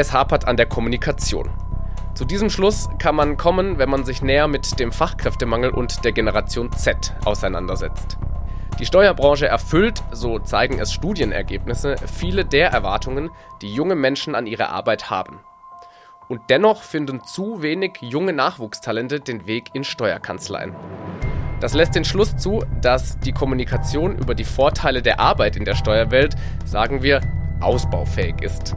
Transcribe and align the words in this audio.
es 0.00 0.12
hapert 0.12 0.48
an 0.48 0.56
der 0.56 0.66
Kommunikation. 0.66 1.50
Zu 2.14 2.24
diesem 2.24 2.50
Schluss 2.50 2.88
kann 2.98 3.14
man 3.14 3.36
kommen, 3.36 3.78
wenn 3.78 3.88
man 3.88 4.04
sich 4.04 4.20
näher 4.22 4.48
mit 4.48 4.80
dem 4.80 4.92
Fachkräftemangel 4.92 5.70
und 5.70 6.04
der 6.04 6.12
Generation 6.12 6.72
Z 6.72 7.14
auseinandersetzt. 7.24 8.18
Die 8.78 8.86
Steuerbranche 8.86 9.46
erfüllt, 9.46 10.02
so 10.10 10.38
zeigen 10.38 10.80
es 10.80 10.92
Studienergebnisse, 10.92 11.96
viele 12.12 12.44
der 12.44 12.70
Erwartungen, 12.70 13.30
die 13.62 13.72
junge 13.72 13.94
Menschen 13.94 14.34
an 14.34 14.46
ihre 14.46 14.70
Arbeit 14.70 15.10
haben. 15.10 15.40
Und 16.28 16.40
dennoch 16.48 16.82
finden 16.82 17.22
zu 17.24 17.62
wenig 17.62 17.98
junge 18.00 18.32
Nachwuchstalente 18.32 19.20
den 19.20 19.46
Weg 19.46 19.70
in 19.74 19.84
Steuerkanzleien. 19.84 20.74
Das 21.60 21.74
lässt 21.74 21.94
den 21.94 22.04
Schluss 22.04 22.36
zu, 22.36 22.64
dass 22.80 23.18
die 23.18 23.32
Kommunikation 23.32 24.16
über 24.16 24.34
die 24.34 24.44
Vorteile 24.44 25.02
der 25.02 25.20
Arbeit 25.20 25.56
in 25.56 25.66
der 25.66 25.74
Steuerwelt, 25.74 26.34
sagen 26.64 27.02
wir, 27.02 27.20
ausbaufähig 27.60 28.36
ist. 28.40 28.74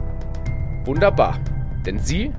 Wunderbar, 0.84 1.40
denn 1.86 1.98
sie 1.98 2.32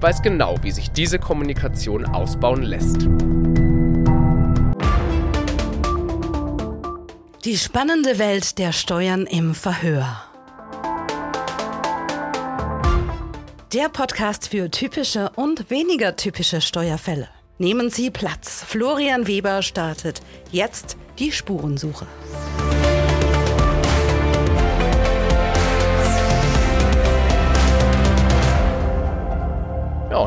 weiß 0.00 0.20
genau, 0.22 0.56
wie 0.62 0.72
sich 0.72 0.90
diese 0.90 1.18
Kommunikation 1.20 2.04
ausbauen 2.06 2.62
lässt. 2.62 3.02
Die 7.44 7.56
spannende 7.56 8.18
Welt 8.18 8.58
der 8.58 8.72
Steuern 8.72 9.26
im 9.26 9.54
Verhör. 9.54 10.24
Der 13.72 13.88
Podcast 13.88 14.48
für 14.48 14.70
typische 14.70 15.30
und 15.36 15.70
weniger 15.70 16.16
typische 16.16 16.60
Steuerfälle. 16.60 17.28
Nehmen 17.58 17.90
Sie 17.90 18.10
Platz. 18.10 18.64
Florian 18.66 19.28
Weber 19.28 19.62
startet 19.62 20.20
jetzt 20.50 20.96
die 21.18 21.30
Spurensuche. 21.30 22.06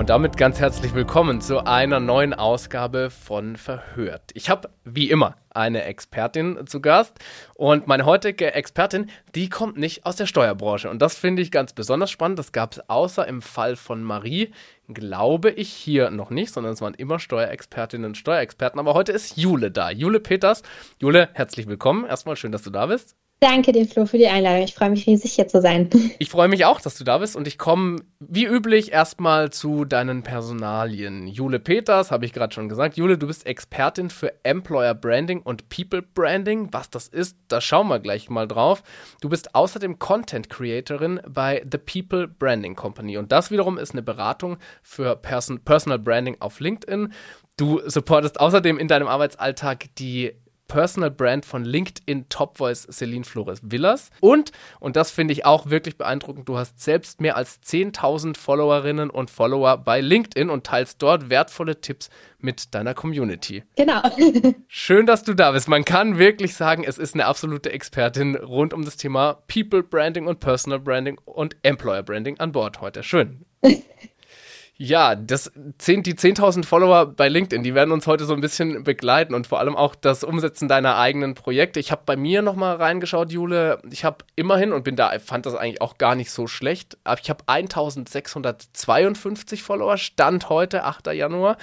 Und 0.08 0.11
damit 0.11 0.38
ganz 0.38 0.61
herzlich 0.61 0.94
willkommen 0.94 1.41
zu 1.41 1.66
einer 1.66 2.00
neuen 2.00 2.33
Ausgabe 2.33 3.09
von 3.09 3.58
Verhört. 3.58 4.31
Ich 4.36 4.49
habe 4.49 4.69
wie 4.86 5.09
immer 5.09 5.36
eine 5.49 5.83
Expertin 5.83 6.66
zu 6.66 6.80
Gast 6.80 7.19
und 7.55 7.88
meine 7.88 8.05
heutige 8.05 8.53
Expertin, 8.53 9.09
die 9.36 9.49
kommt 9.49 9.75
nicht 9.75 10.05
aus 10.05 10.16
der 10.16 10.25
Steuerbranche 10.25 10.89
und 10.89 11.02
das 11.02 11.17
finde 11.17 11.41
ich 11.41 11.52
ganz 11.52 11.73
besonders 11.73 12.09
spannend. 12.09 12.39
Das 12.39 12.53
gab 12.53 12.72
es 12.72 12.89
außer 12.89 13.27
im 13.27 13.41
Fall 13.41 13.75
von 13.75 14.02
Marie, 14.02 14.53
glaube 14.88 15.52
ich, 15.52 15.73
hier 15.73 16.09
noch 16.09 16.30
nicht, 16.30 16.53
sondern 16.53 16.71
es 16.71 16.81
waren 16.81 16.94
immer 16.94 17.19
Steuerexpertinnen 17.19 18.05
und 18.05 18.16
Steuerexperten. 18.16 18.80
Aber 18.80 18.94
heute 18.94 19.11
ist 19.11 19.36
Jule 19.36 19.71
da. 19.71 19.92
Jule 19.92 20.21
Peters. 20.21 20.64
Jule, 21.02 21.27
herzlich 21.33 21.67
willkommen. 21.67 22.05
Erstmal 22.05 22.38
schön, 22.38 22.53
dass 22.53 22.64
du 22.64 22.69
da 22.69 22.86
bist. 22.86 23.17
Danke 23.39 23.71
dir, 23.71 23.85
Flo, 23.85 24.07
für 24.07 24.17
die 24.17 24.27
Einladung. 24.27 24.63
Ich 24.63 24.73
freue 24.73 24.89
mich 24.89 25.05
riesig, 25.05 25.33
hier 25.33 25.47
zu 25.47 25.61
sein. 25.61 25.89
Ich 26.19 26.30
freue 26.30 26.47
mich 26.47 26.66
auch, 26.66 26.81
dass 26.81 26.97
du 26.97 27.03
da 27.03 27.19
bist 27.19 27.35
und 27.35 27.47
ich 27.47 27.59
komme 27.59 27.97
wie 28.19 28.45
üblich 28.45 28.91
erstmal 28.91 29.52
zu 29.52 29.85
deinen 29.85 30.23
Personalien. 30.23 31.27
Jule 31.27 31.59
Peters, 31.59 32.09
habe 32.09 32.25
ich 32.25 32.33
gerade 32.33 32.53
schon 32.53 32.69
gesagt. 32.69 32.97
Jule, 32.97 33.19
du 33.19 33.27
bist 33.27 33.45
Expertin 33.45 34.09
für 34.09 34.33
Employer 34.43 34.95
Branding 34.95 35.41
und 35.41 35.69
People 35.69 36.02
Branding. 36.02 36.69
Was 36.71 36.89
das 36.89 37.08
ist, 37.08 37.38
da 37.49 37.61
schauen 37.61 37.88
wir 37.88 37.99
gleich 37.99 38.30
mal 38.30 38.47
drauf. 38.47 38.81
Du 39.21 39.30
bist 39.30 39.53
außerdem 39.53 39.99
Content 39.99 40.49
Creatorin 40.49 41.21
bei 41.27 41.63
The 41.71 41.77
People 41.77 42.27
Branding 42.27 42.75
Company 42.75 43.17
und 43.17 43.31
das 43.31 43.52
wiederum 43.52 43.77
ist 43.77 43.91
eine 43.91 44.02
Beratung 44.02 44.58
für 44.81 45.15
Person 45.15 45.59
Personal 45.63 45.99
Branding 45.99 46.38
auf 46.39 46.59
LinkedIn. 46.59 47.13
Du 47.58 47.81
supportest 47.85 48.39
außerdem 48.39 48.80
in 48.80 48.88
deinem 48.88 49.08
Arbeitsalltag 49.08 49.85
die 49.99 50.33
Personal 50.68 51.12
Brand 51.12 51.46
von 51.46 51.64
LinkedIn 51.64 52.30
Top 52.30 52.58
Voice 52.58 52.88
Celine 52.92 53.23
Flores 53.23 53.60
Villas. 53.64 54.10
Und, 54.20 54.52
und 54.80 54.96
das 54.96 55.12
finde 55.12 55.34
ich 55.34 55.46
auch 55.46 55.70
wirklich 55.70 55.98
beeindruckend, 55.98 56.48
du 56.48 56.58
hast 56.58 56.80
selbst 56.80 57.22
mehr 57.22 57.36
als 57.36 57.62
10.000 57.64 58.38
Followerinnen 58.38 59.10
und 59.10 59.30
Follower 59.30 59.78
bei 59.78 60.02
LinkedIn 60.02 60.50
und 60.50 60.66
teilst 60.66 61.02
dort 61.02 61.30
wertvolle 61.30 61.82
Tipps 61.82 62.10
mit 62.40 62.73
deiner 62.76 62.94
Community. 62.94 63.64
Genau. 63.76 64.02
Schön, 64.67 65.06
dass 65.06 65.23
du 65.23 65.33
da 65.33 65.52
bist. 65.52 65.67
Man 65.67 65.86
kann 65.86 66.17
wirklich 66.17 66.56
sagen, 66.56 66.83
es 66.83 66.98
ist 66.98 67.14
eine 67.14 67.26
absolute 67.26 67.72
Expertin 67.72 68.36
rund 68.36 68.73
um 68.73 68.86
das 68.86 68.98
Thema 68.98 69.42
People 69.48 69.83
Branding 69.83 70.27
und 70.27 70.39
Personal 70.39 70.80
Branding 70.80 71.17
und 71.26 71.56
Employer 71.64 72.04
Branding 72.04 72.39
an 72.39 72.52
Bord 72.52 72.82
heute. 72.82 73.04
Schön. 73.04 73.45
Ja, 74.80 75.15
das 75.15 75.52
10, 75.80 76.04
die 76.04 76.14
10.000 76.14 76.64
Follower 76.64 77.08
bei 77.08 77.30
LinkedIn, 77.30 77.64
die 77.64 77.73
werden 77.73 77.92
uns 77.92 78.05
heute 78.05 78.26
so 78.26 78.36
ein 78.36 78.42
bisschen 78.42 78.83
begleiten 78.83 79.33
und 79.33 79.48
vor 79.48 79.60
allem 79.60 79.76
auch 79.76 79.95
das 79.95 80.23
Umsetzen 80.23 80.67
deiner 80.67 80.98
eigenen 80.98 81.33
Projekte. 81.33 81.80
Ich 81.80 81.92
habe 81.92 82.04
bei 82.05 82.15
mir 82.15 82.43
nochmal 82.43 82.76
reingeschaut, 82.76 83.32
Jule. 83.32 83.82
Ich 83.89 84.05
habe 84.05 84.17
immerhin 84.36 84.73
und 84.73 84.83
bin 84.83 84.95
da, 84.95 85.17
fand 85.17 85.48
das 85.48 85.55
eigentlich 85.55 85.82
auch 85.82 85.98
gar 85.98 86.14
nicht 86.14 86.30
so 86.30 86.45
schlecht, 86.45 86.99
aber 87.04 87.20
ich 87.20 87.32
habe 87.32 87.43
1.652 87.45 89.64
Follower, 89.64 89.98
Stand 89.98 90.49
heute, 90.49 90.83
8. 90.83 91.08
Januar. 91.08 91.58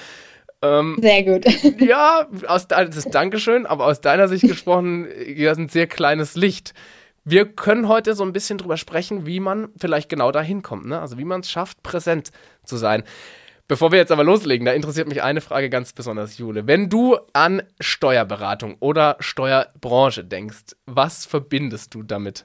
Ähm, 0.61 0.99
sehr 1.01 1.23
gut. 1.23 1.45
Ja, 1.79 2.27
aus, 2.49 2.67
das 2.67 2.97
ist 2.97 3.15
Dankeschön, 3.15 3.65
aber 3.65 3.87
aus 3.87 4.01
deiner 4.01 4.27
Sicht 4.27 4.49
gesprochen, 4.49 5.07
ja, 5.37 5.53
ist 5.53 5.59
ein 5.59 5.69
sehr 5.69 5.87
kleines 5.87 6.35
Licht. 6.35 6.75
Wir 7.25 7.47
können 7.47 7.89
heute 7.89 8.15
so 8.15 8.23
ein 8.23 8.35
bisschen 8.35 8.59
drüber 8.59 8.77
sprechen, 8.77 9.25
wie 9.27 9.41
man 9.41 9.69
vielleicht 9.77 10.11
genau 10.11 10.31
da 10.31 10.43
hinkommt. 10.43 10.87
Ne? 10.87 11.01
Also 11.01 11.17
wie 11.17 11.25
man 11.25 11.41
es 11.41 11.51
schafft, 11.51 11.83
präsent 11.83 12.31
zu 12.65 12.77
sein. 12.77 13.03
Bevor 13.67 13.93
wir 13.93 13.99
jetzt 13.99 14.13
aber 14.13 14.25
loslegen, 14.25 14.67
da 14.67 14.73
interessiert 14.73 15.09
mich 15.09 15.23
eine 15.23 15.41
Frage 15.41 15.71
ganz 15.71 15.95
besonders, 15.95 16.37
Jule. 16.37 16.67
Wenn 16.67 16.91
du 16.91 17.17
an 17.33 17.63
Steuerberatung 17.81 18.77
oder 18.81 19.17
Steuerbranche 19.21 20.23
denkst, 20.23 20.77
was 20.85 21.25
verbindest 21.25 21.95
du 21.95 22.03
damit? 22.03 22.45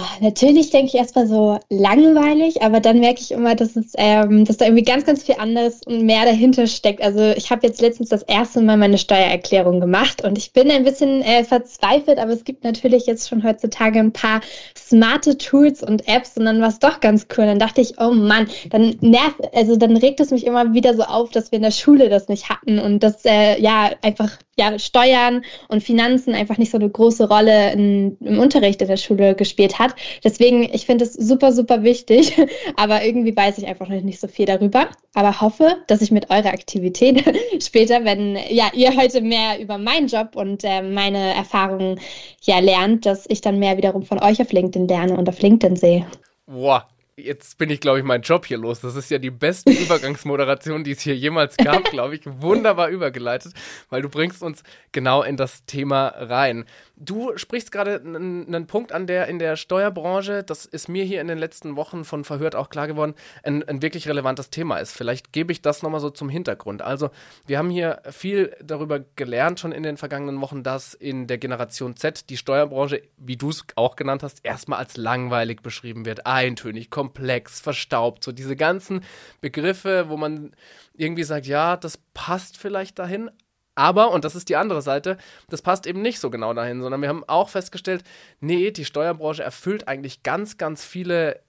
Ach, 0.00 0.20
natürlich 0.20 0.70
denke 0.70 0.86
ich 0.86 0.94
erstmal 0.94 1.26
so 1.26 1.58
langweilig, 1.70 2.62
aber 2.62 2.78
dann 2.78 3.00
merke 3.00 3.20
ich 3.20 3.32
immer, 3.32 3.56
dass, 3.56 3.74
es, 3.74 3.94
ähm, 3.96 4.44
dass 4.44 4.56
da 4.56 4.66
irgendwie 4.66 4.84
ganz, 4.84 5.04
ganz 5.04 5.24
viel 5.24 5.34
anderes 5.40 5.80
und 5.84 6.02
mehr 6.02 6.24
dahinter 6.24 6.68
steckt. 6.68 7.02
Also 7.02 7.32
ich 7.36 7.50
habe 7.50 7.66
jetzt 7.66 7.80
letztens 7.80 8.08
das 8.08 8.22
erste 8.22 8.60
Mal 8.60 8.76
meine 8.76 8.96
Steuererklärung 8.96 9.80
gemacht 9.80 10.22
und 10.22 10.38
ich 10.38 10.52
bin 10.52 10.70
ein 10.70 10.84
bisschen 10.84 11.20
äh, 11.22 11.42
verzweifelt, 11.42 12.20
aber 12.20 12.30
es 12.30 12.44
gibt 12.44 12.62
natürlich 12.62 13.06
jetzt 13.06 13.28
schon 13.28 13.42
heutzutage 13.42 13.98
ein 13.98 14.12
paar 14.12 14.40
smarte 14.76 15.36
Tools 15.36 15.82
und 15.82 16.06
Apps 16.06 16.36
und 16.36 16.44
dann 16.44 16.60
war 16.60 16.68
es 16.68 16.78
doch 16.78 17.00
ganz 17.00 17.26
cool. 17.36 17.46
Dann 17.46 17.58
dachte 17.58 17.80
ich, 17.80 17.94
oh 17.98 18.12
Mann, 18.12 18.46
dann 18.70 18.94
nervt, 19.00 19.52
also 19.52 19.74
dann 19.74 19.96
regt 19.96 20.20
es 20.20 20.30
mich 20.30 20.46
immer 20.46 20.74
wieder 20.74 20.94
so 20.94 21.02
auf, 21.02 21.30
dass 21.30 21.50
wir 21.50 21.56
in 21.56 21.64
der 21.64 21.72
Schule 21.72 22.08
das 22.08 22.28
nicht 22.28 22.48
hatten 22.48 22.78
und 22.78 23.02
dass 23.02 23.24
äh, 23.24 23.60
ja 23.60 23.90
einfach 24.02 24.30
ja, 24.58 24.78
Steuern 24.78 25.42
und 25.68 25.82
Finanzen 25.82 26.34
einfach 26.34 26.58
nicht 26.58 26.72
so 26.72 26.78
eine 26.78 26.90
große 26.90 27.28
Rolle 27.28 27.72
in, 27.72 28.16
im 28.20 28.40
Unterricht 28.40 28.82
in 28.82 28.88
der 28.88 28.96
Schule 28.96 29.34
gespielt 29.34 29.78
hat. 29.78 29.87
Deswegen, 30.24 30.62
ich 30.62 30.86
finde 30.86 31.04
es 31.04 31.14
super, 31.14 31.52
super 31.52 31.82
wichtig, 31.82 32.36
aber 32.76 33.04
irgendwie 33.04 33.36
weiß 33.36 33.58
ich 33.58 33.66
einfach 33.66 33.88
noch 33.88 34.00
nicht 34.00 34.20
so 34.20 34.28
viel 34.28 34.46
darüber. 34.46 34.88
Aber 35.14 35.40
hoffe, 35.40 35.76
dass 35.86 36.02
ich 36.02 36.10
mit 36.10 36.30
eurer 36.30 36.48
Aktivität 36.48 37.24
später, 37.62 38.04
wenn 38.04 38.38
ja, 38.50 38.70
ihr 38.74 38.96
heute 38.96 39.20
mehr 39.20 39.60
über 39.60 39.78
meinen 39.78 40.08
Job 40.08 40.36
und 40.36 40.64
äh, 40.64 40.82
meine 40.82 41.34
Erfahrungen 41.34 42.00
ja 42.42 42.58
lernt, 42.58 43.06
dass 43.06 43.26
ich 43.28 43.40
dann 43.40 43.58
mehr 43.58 43.76
wiederum 43.76 44.02
von 44.02 44.22
euch 44.22 44.40
auf 44.40 44.52
LinkedIn 44.52 44.88
lerne 44.88 45.16
und 45.16 45.28
auf 45.28 45.40
LinkedIn 45.40 45.76
sehe. 45.76 46.06
Wow, 46.46 46.82
jetzt 47.18 47.58
bin 47.58 47.70
ich, 47.70 47.80
glaube 47.80 47.98
ich, 47.98 48.04
meinen 48.04 48.22
Job 48.22 48.46
hier 48.46 48.58
los. 48.58 48.80
Das 48.80 48.96
ist 48.96 49.10
ja 49.10 49.18
die 49.18 49.30
beste 49.30 49.70
Übergangsmoderation, 49.84 50.84
die 50.84 50.92
es 50.92 51.00
hier 51.00 51.16
jemals 51.16 51.56
gab, 51.56 51.84
glaube 51.90 52.14
ich. 52.14 52.22
Wunderbar 52.24 52.88
übergeleitet, 52.88 53.52
weil 53.90 54.02
du 54.02 54.08
bringst 54.08 54.42
uns 54.42 54.62
genau 54.92 55.22
in 55.22 55.36
das 55.36 55.64
Thema 55.66 56.08
rein. 56.08 56.64
Du 57.00 57.36
sprichst 57.36 57.70
gerade 57.70 58.00
einen 58.04 58.66
Punkt 58.66 58.90
an, 58.90 59.06
der 59.06 59.28
in 59.28 59.38
der 59.38 59.54
Steuerbranche, 59.54 60.42
das 60.42 60.66
ist 60.66 60.88
mir 60.88 61.04
hier 61.04 61.20
in 61.20 61.28
den 61.28 61.38
letzten 61.38 61.76
Wochen 61.76 62.04
von 62.04 62.24
Verhört 62.24 62.56
auch 62.56 62.70
klar 62.70 62.88
geworden, 62.88 63.14
ein, 63.44 63.62
ein 63.68 63.82
wirklich 63.82 64.08
relevantes 64.08 64.50
Thema 64.50 64.78
ist. 64.78 64.96
Vielleicht 64.96 65.32
gebe 65.32 65.52
ich 65.52 65.62
das 65.62 65.82
nochmal 65.82 66.00
so 66.00 66.10
zum 66.10 66.28
Hintergrund. 66.28 66.82
Also, 66.82 67.10
wir 67.46 67.58
haben 67.58 67.70
hier 67.70 68.02
viel 68.10 68.56
darüber 68.60 68.98
gelernt 69.14 69.60
schon 69.60 69.70
in 69.70 69.84
den 69.84 69.96
vergangenen 69.96 70.40
Wochen, 70.40 70.64
dass 70.64 70.92
in 70.92 71.28
der 71.28 71.38
Generation 71.38 71.94
Z 71.94 72.30
die 72.30 72.36
Steuerbranche, 72.36 73.02
wie 73.16 73.36
du 73.36 73.50
es 73.50 73.64
auch 73.76 73.94
genannt 73.94 74.24
hast, 74.24 74.44
erstmal 74.44 74.80
als 74.80 74.96
langweilig 74.96 75.62
beschrieben 75.62 76.04
wird, 76.04 76.26
eintönig, 76.26 76.90
komplex, 76.90 77.60
verstaubt. 77.60 78.24
So 78.24 78.32
diese 78.32 78.56
ganzen 78.56 79.04
Begriffe, 79.40 80.08
wo 80.08 80.16
man 80.16 80.52
irgendwie 80.94 81.22
sagt, 81.22 81.46
ja, 81.46 81.76
das 81.76 81.96
passt 82.12 82.56
vielleicht 82.56 82.98
dahin, 82.98 83.30
aber, 83.78 84.10
und 84.10 84.24
das 84.24 84.34
ist 84.34 84.48
die 84.48 84.56
andere 84.56 84.82
Seite, 84.82 85.18
das 85.48 85.62
passt 85.62 85.86
eben 85.86 86.02
nicht 86.02 86.18
so 86.18 86.30
genau 86.30 86.52
dahin, 86.52 86.82
sondern 86.82 87.00
wir 87.00 87.08
haben 87.08 87.22
auch 87.28 87.48
festgestellt, 87.48 88.02
nee, 88.40 88.72
die 88.72 88.84
Steuerbranche 88.84 89.44
erfüllt 89.44 89.86
eigentlich 89.86 90.24
ganz, 90.24 90.58
ganz 90.58 90.84
viele 90.84 91.40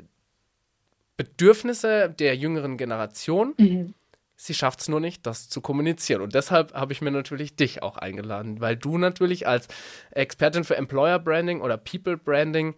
Bedürfnisse 1.18 2.08
der 2.08 2.36
jüngeren 2.36 2.78
Generation. 2.78 3.56
Mhm. 3.58 3.96
Sie 4.36 4.54
schafft 4.54 4.82
es 4.82 4.88
nur 4.88 5.00
nicht, 5.00 5.26
das 5.26 5.50
zu 5.50 5.60
kommunizieren. 5.60 6.22
Und 6.22 6.36
deshalb 6.36 6.74
habe 6.76 6.94
ich 6.94 7.02
mir 7.02 7.10
natürlich 7.10 7.56
dich 7.56 7.82
auch 7.82 7.98
eingeladen, 7.98 8.62
weil 8.62 8.78
du 8.78 9.00
natürlich 9.00 9.48
als 9.48 9.68
Expertin 10.12 10.64
für 10.64 10.78
Employer 10.78 11.18
Branding 11.18 11.62
oder 11.62 11.78
People 11.78 12.16
Branding 12.16 12.76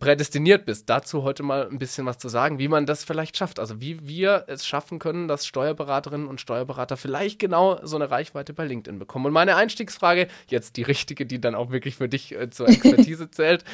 prädestiniert 0.00 0.64
bist, 0.64 0.90
dazu 0.90 1.22
heute 1.22 1.44
mal 1.44 1.68
ein 1.68 1.78
bisschen 1.78 2.04
was 2.04 2.18
zu 2.18 2.28
sagen, 2.28 2.58
wie 2.58 2.66
man 2.66 2.84
das 2.84 3.04
vielleicht 3.04 3.36
schafft. 3.36 3.60
Also 3.60 3.80
wie 3.80 4.06
wir 4.06 4.44
es 4.48 4.66
schaffen 4.66 4.98
können, 4.98 5.28
dass 5.28 5.46
Steuerberaterinnen 5.46 6.26
und 6.26 6.40
Steuerberater 6.40 6.96
vielleicht 6.96 7.38
genau 7.38 7.78
so 7.84 7.94
eine 7.96 8.10
Reichweite 8.10 8.54
bei 8.54 8.64
LinkedIn 8.64 8.98
bekommen. 8.98 9.26
Und 9.26 9.32
meine 9.32 9.54
Einstiegsfrage, 9.54 10.26
jetzt 10.48 10.76
die 10.76 10.82
richtige, 10.82 11.26
die 11.26 11.40
dann 11.40 11.54
auch 11.54 11.70
wirklich 11.70 11.96
für 11.96 12.08
dich 12.08 12.32
äh, 12.32 12.50
zur 12.50 12.68
Expertise 12.68 13.30
zählt, 13.30 13.64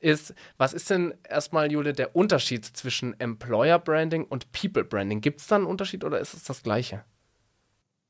ist, 0.00 0.34
was 0.56 0.72
ist 0.72 0.90
denn 0.90 1.14
erstmal, 1.28 1.70
Jule, 1.70 1.92
der 1.92 2.16
Unterschied 2.16 2.64
zwischen 2.64 3.18
Employer 3.20 3.78
Branding 3.78 4.24
und 4.24 4.50
People 4.50 4.84
Branding? 4.84 5.20
Gibt 5.20 5.40
es 5.40 5.46
da 5.46 5.56
einen 5.56 5.66
Unterschied 5.66 6.02
oder 6.02 6.18
ist 6.18 6.34
es 6.34 6.42
das 6.42 6.64
gleiche? 6.64 7.04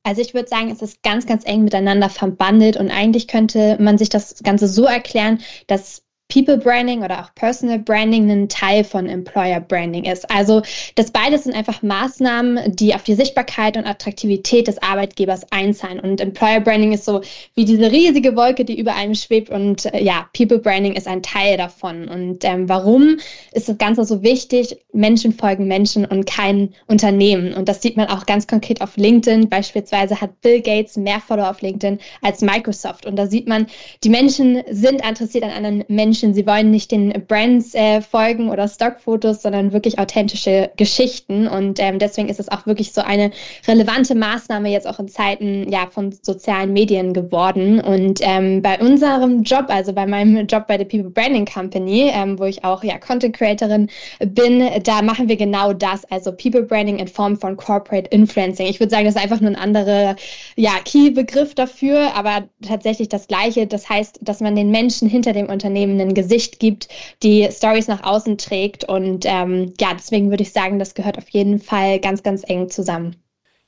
Also 0.05 0.23
ich 0.23 0.35
würde 0.35 0.49
sagen, 0.49 0.71
es 0.71 0.83
ist 0.83 1.03
ganz, 1.03 1.27
ganz 1.27 1.45
eng 1.45 1.65
miteinander 1.65 2.09
verbandelt 2.09 2.77
und 2.77 2.91
eigentlich 2.91 3.27
könnte 3.27 3.77
man 3.81 3.99
sich 3.99 4.09
das 4.09 4.41
Ganze 4.43 4.69
so 4.69 4.85
erklären, 4.85 5.41
dass 5.67 6.06
People 6.29 6.59
Branding 6.59 7.05
oder 7.05 7.21
auch 7.21 7.35
Personal 7.37 7.79
Branding 7.79 8.31
ein 8.31 8.49
Teil 8.49 8.83
von 8.83 9.07
Employer 9.07 9.61
Branding 9.61 10.05
ist. 10.05 10.29
Also 10.29 10.63
das 10.97 11.13
beides 11.13 11.45
sind 11.45 11.55
einfach 11.55 11.83
Maßnahmen, 11.83 12.75
die 12.75 12.95
auf 12.95 13.05
die 13.05 13.15
Sichtbarkeit 13.15 13.77
und 13.77 13.87
Attraktivität 13.87 14.67
des 14.67 14.83
Arbeitgebers 14.83 15.51
einzahlen. 15.53 16.01
Und 16.01 16.21
Employer 16.21 16.61
Branding 16.61 16.93
ist 16.93 17.05
so 17.05 17.21
wie 17.55 17.65
diese 17.65 17.93
riesige 17.93 18.35
Wolke, 18.35 18.65
die 18.65 18.79
über 18.79 18.97
einem 18.97 19.15
schwebt. 19.15 19.51
Und 19.51 19.87
äh, 19.95 20.03
ja, 20.03 20.29
People 20.37 20.59
Branding 20.59 20.95
ist 20.95 21.07
ein 21.07 21.23
Teil 21.23 21.57
davon. 21.57 22.09
Und 22.09 22.45
ähm, 22.45 22.69
warum 22.69 23.19
ist 23.53 23.69
das 23.69 23.79
Ganze 23.79 24.05
so 24.05 24.23
wichtig? 24.23 24.77
Menschen 24.93 25.33
folgen 25.33 25.69
Menschen 25.69 26.05
und 26.05 26.27
kein 26.27 26.75
Unternehmen. 26.89 27.55
Und 27.55 27.69
das 27.69 27.83
sieht 27.83 27.97
man 27.97 28.09
auch 28.09 28.27
ganz 28.27 28.49
konkret 28.49 28.81
auf 28.81 28.97
LinkedIn. 28.97 29.49
Beispielsweise 29.49 30.21
hat 30.21 30.41
Bill 30.41 30.61
Gates 30.61 30.97
mehr 30.97 31.21
Follower 31.21 31.51
auf 31.51 31.63
LinkedIn 31.63 32.01
als 32.23 32.41
Microsoft. 32.41 33.07
Und 33.07 33.15
da 33.15 33.29
sieht 33.29 33.47
man, 33.47 33.69
die 34.03 34.11
Menschen 34.11 34.63
sind 34.71 35.07
interessiert 35.07 35.45
an 35.45 35.51
anderen 35.51 35.85
Menschen 35.87 36.16
Menschen. 36.17 36.35
Sie 36.35 36.47
wollen 36.47 36.71
nicht 36.71 36.91
den 36.93 37.13
Brands 37.29 37.75
äh, 37.75 38.01
folgen 38.01 38.49
oder 38.49 38.69
Stockfotos, 38.69 39.43
sondern 39.43 39.73
wirklich 39.73 39.99
authentische 39.99 40.71
Geschichten. 40.77 41.47
Und 41.47 41.79
ähm, 41.79 41.99
deswegen 41.99 42.29
ist 42.29 42.41
es 42.41 42.49
auch 42.49 42.67
wirklich 42.67 42.93
so 42.93 43.03
eine 43.03 43.31
relevante 43.69 44.15
Maßnahme 44.15 44.71
jetzt 44.71 44.87
auch 44.87 44.99
in 44.99 45.09
Zeiten 45.09 45.71
ja, 45.71 45.87
von 45.91 46.13
sozialen 46.23 46.73
Medien 46.73 47.13
geworden. 47.13 47.81
Und 47.81 48.21
ähm, 48.23 48.63
bei 48.63 48.79
unserem 48.81 49.43
Job, 49.43 49.67
also 49.69 49.93
bei 49.93 50.07
meinem 50.07 50.47
Job 50.47 50.67
bei 50.67 50.79
der 50.79 50.87
People 50.87 51.11
Branding 51.11 51.45
Company, 51.45 52.11
ähm, 52.15 52.39
wo 52.39 52.45
ich 52.45 52.65
auch 52.65 52.83
ja 52.83 52.99
Content 52.99 53.37
Creatorin 53.37 53.91
bin, 54.21 54.63
da 54.85 55.03
machen 55.03 55.29
wir 55.29 55.37
genau 55.37 55.75
das. 55.75 56.05
Also 56.11 56.33
People 56.33 56.63
Branding 56.63 56.99
in 56.99 57.09
Form 57.09 57.37
von 57.37 57.57
Corporate 57.57 58.09
Influencing. 58.09 58.67
Ich 58.67 58.81
würde 58.81 58.91
sagen, 58.91 59.05
das 59.05 59.17
ist 59.17 59.23
einfach 59.23 59.41
nur 59.41 59.51
ein 59.51 59.57
anderer 59.57 60.17
ja, 60.57 60.73
Key-Begriff 60.83 61.55
dafür, 61.55 62.15
aber 62.15 62.45
tatsächlich 62.67 63.09
das 63.09 63.29
Gleiche. 63.29 63.67
Das 63.67 63.89
heißt, 63.89 64.21
dass 64.23 64.41
man 64.41 64.57
den 64.57 64.71
Menschen 64.71 65.09
hinter 65.09 65.35
dem 65.35 65.49
Unternehmen 65.49 66.01
ein 66.09 66.15
Gesicht 66.15 66.59
gibt, 66.61 66.89
die 67.23 67.49
Stories 67.51 67.89
nach 67.89 68.03
außen 68.03 68.39
trägt. 68.39 68.85
Und 68.85 69.25
ähm, 69.27 69.75
ja, 69.81 69.93
deswegen 69.95 70.31
würde 70.31 70.43
ich 70.43 70.53
sagen, 70.53 70.79
das 70.79 70.95
gehört 70.95 71.19
auf 71.19 71.29
jeden 71.29 71.61
Fall 71.61 72.01
ganz, 72.01 72.23
ganz 72.23 72.43
eng 72.47 72.71
zusammen. 72.71 73.17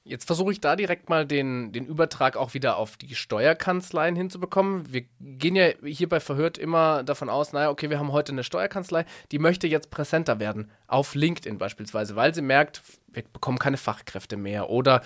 Jetzt 0.08 0.24
versuche 0.24 0.52
ich 0.52 0.60
da 0.62 0.74
direkt 0.74 1.10
mal 1.10 1.26
den, 1.26 1.70
den 1.70 1.84
Übertrag 1.84 2.38
auch 2.38 2.54
wieder 2.54 2.78
auf 2.78 2.96
die 2.96 3.14
Steuerkanzleien 3.14 4.16
hinzubekommen. 4.16 4.90
Wir 4.90 5.02
gehen 5.20 5.54
ja 5.54 5.68
hier 5.84 6.08
bei 6.08 6.18
Verhört 6.18 6.56
immer 6.56 7.02
davon 7.02 7.28
aus, 7.28 7.52
naja, 7.52 7.68
okay, 7.68 7.90
wir 7.90 7.98
haben 7.98 8.12
heute 8.12 8.32
eine 8.32 8.42
Steuerkanzlei, 8.42 9.04
die 9.32 9.38
möchte 9.38 9.66
jetzt 9.66 9.90
präsenter 9.90 10.40
werden, 10.40 10.70
auf 10.86 11.14
LinkedIn 11.14 11.58
beispielsweise, 11.58 12.16
weil 12.16 12.34
sie 12.34 12.40
merkt, 12.40 12.80
wir 13.08 13.22
bekommen 13.22 13.58
keine 13.58 13.76
Fachkräfte 13.76 14.38
mehr 14.38 14.70
oder 14.70 15.02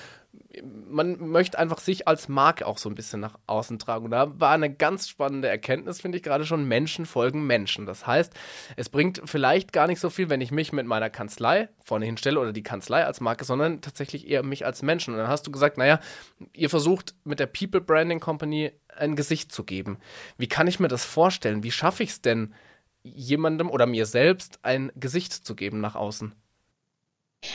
man 0.88 1.18
möchte 1.28 1.58
einfach 1.58 1.78
sich 1.78 2.08
als 2.08 2.28
Marke 2.28 2.66
auch 2.66 2.78
so 2.78 2.88
ein 2.88 2.94
bisschen 2.94 3.20
nach 3.20 3.38
außen 3.46 3.78
tragen. 3.78 4.06
Und 4.06 4.10
da 4.10 4.38
war 4.40 4.52
eine 4.52 4.72
ganz 4.72 5.08
spannende 5.08 5.48
Erkenntnis, 5.48 6.00
finde 6.00 6.18
ich 6.18 6.24
gerade 6.24 6.44
schon, 6.44 6.66
Menschen 6.66 7.06
folgen 7.06 7.46
Menschen. 7.46 7.86
Das 7.86 8.06
heißt, 8.06 8.32
es 8.76 8.88
bringt 8.88 9.22
vielleicht 9.24 9.72
gar 9.72 9.86
nicht 9.86 10.00
so 10.00 10.10
viel, 10.10 10.30
wenn 10.30 10.40
ich 10.40 10.50
mich 10.50 10.72
mit 10.72 10.86
meiner 10.86 11.10
Kanzlei 11.10 11.68
vorne 11.84 12.06
hinstelle 12.06 12.40
oder 12.40 12.52
die 12.52 12.62
Kanzlei 12.62 13.04
als 13.04 13.20
Marke, 13.20 13.44
sondern 13.44 13.80
tatsächlich 13.80 14.28
eher 14.28 14.42
mich 14.42 14.64
als 14.64 14.82
Menschen. 14.82 15.14
Und 15.14 15.20
dann 15.20 15.28
hast 15.28 15.46
du 15.46 15.50
gesagt, 15.50 15.78
naja, 15.78 16.00
ihr 16.52 16.70
versucht 16.70 17.14
mit 17.24 17.40
der 17.40 17.46
People 17.46 17.80
Branding 17.80 18.20
Company 18.20 18.72
ein 18.96 19.16
Gesicht 19.16 19.52
zu 19.52 19.64
geben. 19.64 19.98
Wie 20.38 20.48
kann 20.48 20.66
ich 20.66 20.80
mir 20.80 20.88
das 20.88 21.04
vorstellen? 21.04 21.62
Wie 21.62 21.70
schaffe 21.70 22.02
ich 22.02 22.10
es 22.10 22.22
denn, 22.22 22.54
jemandem 23.02 23.68
oder 23.68 23.86
mir 23.86 24.06
selbst 24.06 24.60
ein 24.62 24.92
Gesicht 24.94 25.32
zu 25.32 25.54
geben 25.54 25.80
nach 25.80 25.94
außen? 25.94 26.34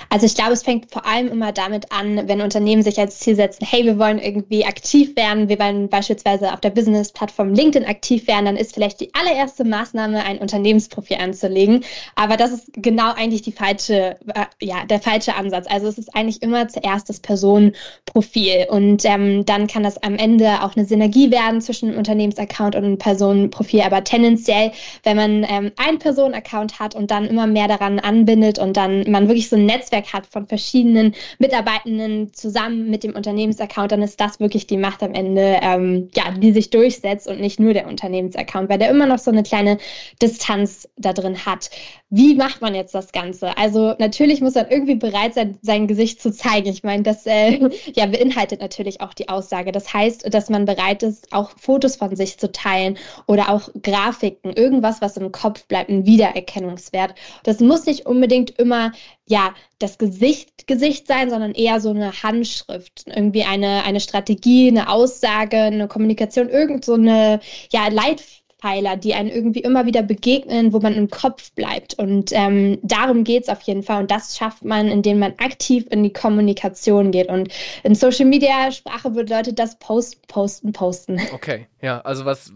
Also 0.09 0.25
ich 0.25 0.35
glaube, 0.35 0.53
es 0.53 0.63
fängt 0.63 0.91
vor 0.91 1.05
allem 1.05 1.27
immer 1.29 1.51
damit 1.51 1.91
an, 1.91 2.27
wenn 2.27 2.41
Unternehmen 2.41 2.83
sich 2.83 2.99
als 2.99 3.19
Ziel 3.19 3.35
setzen, 3.35 3.65
hey, 3.65 3.85
wir 3.85 3.97
wollen 3.97 4.19
irgendwie 4.19 4.65
aktiv 4.65 5.15
werden, 5.15 5.49
wir 5.49 5.59
wollen 5.59 5.89
beispielsweise 5.89 6.53
auf 6.53 6.61
der 6.61 6.71
Business-Plattform 6.71 7.53
LinkedIn 7.53 7.87
aktiv 7.87 8.27
werden, 8.27 8.45
dann 8.45 8.57
ist 8.57 8.73
vielleicht 8.73 8.99
die 8.99 9.13
allererste 9.13 9.63
Maßnahme, 9.63 10.23
ein 10.25 10.39
Unternehmensprofil 10.39 11.17
anzulegen. 11.17 11.83
Aber 12.15 12.37
das 12.37 12.51
ist 12.51 12.71
genau 12.73 13.13
eigentlich 13.13 13.41
die 13.41 13.51
falsche, 13.51 14.17
äh, 14.33 14.45
ja, 14.61 14.85
der 14.85 14.99
falsche 14.99 15.35
Ansatz. 15.35 15.65
Also 15.69 15.87
es 15.87 15.97
ist 15.97 16.15
eigentlich 16.15 16.41
immer 16.41 16.67
zuerst 16.67 17.09
das 17.09 17.19
Personenprofil 17.19 18.67
und 18.69 19.05
ähm, 19.05 19.45
dann 19.45 19.67
kann 19.67 19.83
das 19.83 20.01
am 20.03 20.15
Ende 20.15 20.63
auch 20.63 20.75
eine 20.75 20.85
Synergie 20.85 21.31
werden 21.31 21.61
zwischen 21.61 21.95
Unternehmensaccount 21.95 22.75
und 22.75 22.97
Personenprofil. 22.97 23.81
Aber 23.81 24.03
tendenziell, 24.03 24.71
wenn 25.03 25.17
man 25.17 25.45
ähm, 25.49 25.71
einen 25.77 25.99
Personenaccount 25.99 26.79
hat 26.79 26.95
und 26.95 27.11
dann 27.11 27.25
immer 27.25 27.47
mehr 27.47 27.67
daran 27.67 27.99
anbindet 27.99 28.59
und 28.59 28.75
dann 28.75 29.09
man 29.09 29.27
wirklich 29.27 29.49
so 29.49 29.55
ein 29.55 29.65
Netzwerk 29.77 30.13
hat 30.13 30.25
von 30.27 30.47
verschiedenen 30.47 31.13
Mitarbeitenden 31.39 32.33
zusammen 32.33 32.89
mit 32.89 33.03
dem 33.03 33.15
Unternehmensaccount, 33.15 33.91
dann 33.91 34.01
ist 34.01 34.19
das 34.19 34.39
wirklich 34.39 34.67
die 34.67 34.77
Macht 34.77 35.03
am 35.03 35.13
Ende, 35.13 35.59
ähm, 35.61 36.09
ja, 36.15 36.31
die 36.31 36.51
sich 36.51 36.69
durchsetzt 36.69 37.27
und 37.27 37.39
nicht 37.39 37.59
nur 37.59 37.73
der 37.73 37.87
Unternehmensaccount, 37.87 38.69
weil 38.69 38.79
der 38.79 38.89
immer 38.89 39.05
noch 39.05 39.19
so 39.19 39.31
eine 39.31 39.43
kleine 39.43 39.77
Distanz 40.21 40.89
da 40.97 41.13
drin 41.13 41.45
hat. 41.45 41.69
Wie 42.09 42.35
macht 42.35 42.61
man 42.61 42.73
jetzt 42.73 42.95
das 42.95 43.11
Ganze? 43.11 43.57
Also 43.57 43.93
natürlich 43.99 44.41
muss 44.41 44.55
man 44.55 44.67
irgendwie 44.69 44.95
bereit 44.95 45.33
sein, 45.33 45.57
sein 45.61 45.87
Gesicht 45.87 46.21
zu 46.21 46.31
zeigen. 46.31 46.69
Ich 46.69 46.83
meine, 46.83 47.03
das 47.03 47.25
äh, 47.25 47.69
ja, 47.93 48.05
beinhaltet 48.05 48.61
natürlich 48.61 49.01
auch 49.01 49.13
die 49.13 49.29
Aussage. 49.29 49.71
Das 49.71 49.93
heißt, 49.93 50.33
dass 50.33 50.49
man 50.49 50.65
bereit 50.65 51.03
ist, 51.03 51.33
auch 51.33 51.51
Fotos 51.57 51.97
von 51.97 52.15
sich 52.15 52.39
zu 52.39 52.51
teilen 52.51 52.97
oder 53.27 53.49
auch 53.49 53.69
Grafiken, 53.83 54.53
irgendwas, 54.53 55.01
was 55.01 55.17
im 55.17 55.31
Kopf 55.31 55.65
bleibt, 55.67 55.89
ein 55.89 56.05
Wiedererkennungswert. 56.05 57.13
Das 57.43 57.59
muss 57.59 57.85
nicht 57.85 58.05
unbedingt 58.05 58.57
immer 58.57 58.91
ja, 59.27 59.53
das 59.79 59.97
Gesicht, 59.97 60.67
Gesicht 60.67 61.07
sein, 61.07 61.29
sondern 61.29 61.51
eher 61.51 61.79
so 61.79 61.89
eine 61.89 62.23
Handschrift, 62.23 63.03
irgendwie 63.07 63.43
eine, 63.43 63.83
eine 63.83 63.99
Strategie, 63.99 64.69
eine 64.69 64.89
Aussage, 64.89 65.57
eine 65.57 65.87
Kommunikation, 65.87 66.49
irgend 66.49 66.85
so 66.85 66.93
eine, 66.93 67.41
ja, 67.71 67.89
Leitpfeiler, 67.89 68.95
die 68.95 69.13
einen 69.13 69.29
irgendwie 69.29 69.59
immer 69.59 69.85
wieder 69.85 70.01
begegnen, 70.01 70.71
wo 70.71 70.79
man 70.79 70.93
im 70.93 71.09
Kopf 71.09 71.51
bleibt. 71.51 71.95
Und 71.95 72.31
ähm, 72.31 72.79
darum 72.83 73.25
geht 73.25 73.43
es 73.43 73.49
auf 73.49 73.61
jeden 73.63 73.83
Fall. 73.83 74.01
Und 74.01 74.11
das 74.11 74.37
schafft 74.37 74.63
man, 74.63 74.87
indem 74.87 75.19
man 75.19 75.33
aktiv 75.37 75.85
in 75.89 76.03
die 76.03 76.13
Kommunikation 76.13 77.11
geht. 77.11 77.27
Und 77.27 77.49
in 77.83 77.95
Social 77.95 78.25
Media 78.25 78.71
Sprache 78.71 79.09
bedeutet 79.09 79.59
das 79.59 79.77
Post, 79.77 80.25
Posten, 80.27 80.71
Posten. 80.71 81.19
Okay, 81.33 81.67
ja, 81.81 81.99
also 82.01 82.25
was 82.25 82.51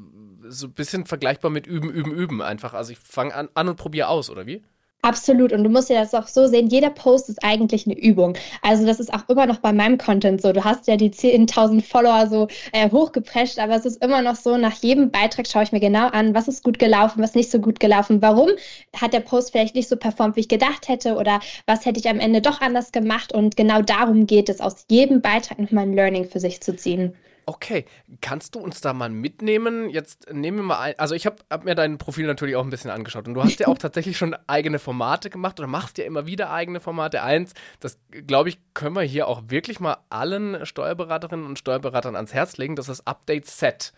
so 0.47 0.68
ein 0.68 0.73
bisschen 0.73 1.06
vergleichbar 1.06 1.51
mit 1.51 1.68
Üben, 1.68 1.89
Üben, 1.89 2.12
Üben 2.12 2.41
einfach. 2.41 2.73
Also 2.73 2.91
ich 2.91 3.00
fange 3.00 3.35
an, 3.35 3.50
an 3.53 3.69
und 3.69 3.75
probiere 3.75 4.07
aus, 4.07 4.29
oder 4.29 4.45
wie? 4.45 4.63
Absolut. 5.03 5.51
Und 5.51 5.63
du 5.63 5.69
musst 5.69 5.90
dir 5.90 5.99
das 5.99 6.14
auch 6.14 6.28
so 6.28 6.45
sehen, 6.45 6.68
jeder 6.68 6.92
Post 6.92 7.28
ist 7.30 7.44
eigentlich 7.44 7.87
eine 7.87 7.97
Übung. 7.97 8.37
Also 8.61 8.85
das 8.85 8.99
ist 8.99 9.11
auch 9.11 9.28
immer 9.30 9.47
noch 9.47 9.57
bei 9.57 9.73
meinem 9.73 9.97
Content 9.97 10.42
so. 10.42 10.54
Du 10.54 10.64
hast 10.64 10.87
ja 10.87 10.95
die 10.95 11.09
10.000 11.09 11.81
Follower 11.81 12.28
so 12.28 12.47
äh, 12.71 12.90
hochgeprescht, 12.92 13.57
aber 13.57 13.75
es 13.75 13.85
ist 13.85 14.04
immer 14.04 14.21
noch 14.21 14.35
so, 14.35 14.57
nach 14.57 14.75
jedem 14.75 15.09
Beitrag 15.09 15.47
schaue 15.47 15.64
ich 15.64 15.71
mir 15.71 15.80
genau 15.80 16.07
an, 16.09 16.35
was 16.35 16.47
ist 16.47 16.64
gut 16.64 16.78
gelaufen, 16.78 17.23
was 17.23 17.33
nicht 17.33 17.49
so 17.49 17.59
gut 17.59 17.80
gelaufen, 17.80 18.21
warum 18.21 18.49
hat 18.95 19.14
der 19.14 19.21
Post 19.21 19.52
vielleicht 19.52 19.73
nicht 19.73 19.90
so 19.90 19.97
performt, 19.97 20.35
wie 20.35 20.42
ich 20.42 20.47
gedacht 20.47 20.87
hätte 20.87 21.16
oder 21.16 21.40
was 21.66 21.85
hätte 21.85 21.99
ich 21.99 22.07
am 22.07 22.19
Ende 22.19 22.42
doch 22.42 22.61
anders 22.61 22.92
gemacht. 22.92 23.33
Und 23.33 23.57
genau 23.57 23.81
darum 23.81 24.28
geht 24.28 24.49
es, 24.49 24.61
aus 24.61 24.85
jedem 24.87 25.21
Beitrag 25.21 25.57
nochmal 25.57 25.85
ein 25.85 25.94
Learning 25.94 26.25
für 26.25 26.40
sich 26.40 26.61
zu 26.61 26.75
ziehen. 26.75 27.16
Okay, 27.51 27.83
kannst 28.21 28.55
du 28.55 28.59
uns 28.59 28.79
da 28.79 28.93
mal 28.93 29.09
mitnehmen? 29.09 29.89
Jetzt 29.89 30.31
nehmen 30.31 30.59
wir 30.59 30.63
mal 30.63 30.79
ein, 30.79 30.93
also 30.97 31.15
ich 31.15 31.25
habe 31.25 31.35
hab 31.49 31.65
mir 31.65 31.75
dein 31.75 31.97
Profil 31.97 32.25
natürlich 32.25 32.55
auch 32.55 32.63
ein 32.63 32.69
bisschen 32.69 32.89
angeschaut 32.89 33.27
und 33.27 33.33
du 33.33 33.43
hast 33.43 33.59
ja 33.59 33.67
auch 33.67 33.77
tatsächlich 33.77 34.17
schon 34.17 34.37
eigene 34.47 34.79
Formate 34.79 35.29
gemacht 35.29 35.59
oder 35.59 35.67
machst 35.67 35.97
ja 35.97 36.05
immer 36.05 36.25
wieder 36.25 36.49
eigene 36.49 36.79
Formate. 36.79 37.23
Eins, 37.23 37.53
das 37.81 37.99
glaube 38.25 38.47
ich, 38.47 38.57
können 38.73 38.95
wir 38.95 39.01
hier 39.01 39.27
auch 39.27 39.43
wirklich 39.47 39.81
mal 39.81 39.97
allen 40.09 40.65
Steuerberaterinnen 40.65 41.45
und 41.45 41.59
Steuerberatern 41.59 42.15
ans 42.15 42.33
Herz 42.33 42.55
legen, 42.55 42.77
das 42.77 42.87
ist 42.87 43.05
Update 43.05 43.47
Set. 43.47 43.91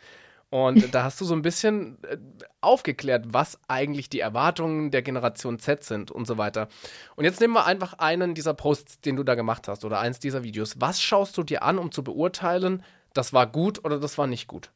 Und 0.50 0.92
da 0.96 1.04
hast 1.04 1.22
du 1.22 1.26
so 1.26 1.36
ein 1.36 1.44
bisschen 1.44 2.00
äh, 2.10 2.18
aufgeklärt, 2.60 3.26
was 3.28 3.60
eigentlich 3.68 4.10
die 4.10 4.20
Erwartungen 4.20 4.90
der 4.90 5.04
Generation 5.04 5.60
Z 5.60 5.84
sind 5.84 6.10
und 6.10 6.26
so 6.26 6.40
weiter. 6.40 6.70
Und 7.16 7.26
jetzt 7.26 7.40
nehmen 7.40 7.54
wir 7.54 7.68
einfach 7.68 7.94
einen 7.94 8.34
dieser 8.34 8.56
Posts, 8.56 9.02
den 9.02 9.16
du 9.16 9.24
da 9.24 9.36
gemacht 9.36 9.68
hast 9.68 9.86
oder 9.86 10.00
eins 10.00 10.18
dieser 10.18 10.44
Videos. 10.44 10.82
Was 10.82 11.00
schaust 11.00 11.38
du 11.38 11.44
dir 11.44 11.62
an, 11.62 11.78
um 11.78 11.92
zu 11.92 12.04
beurteilen, 12.04 12.84
das 13.14 13.34
war 13.34 13.48
gut 13.48 13.84
oder 13.86 14.00
das 14.00 14.18
war 14.18 14.28
nicht 14.28 14.48
gut? 14.48 14.72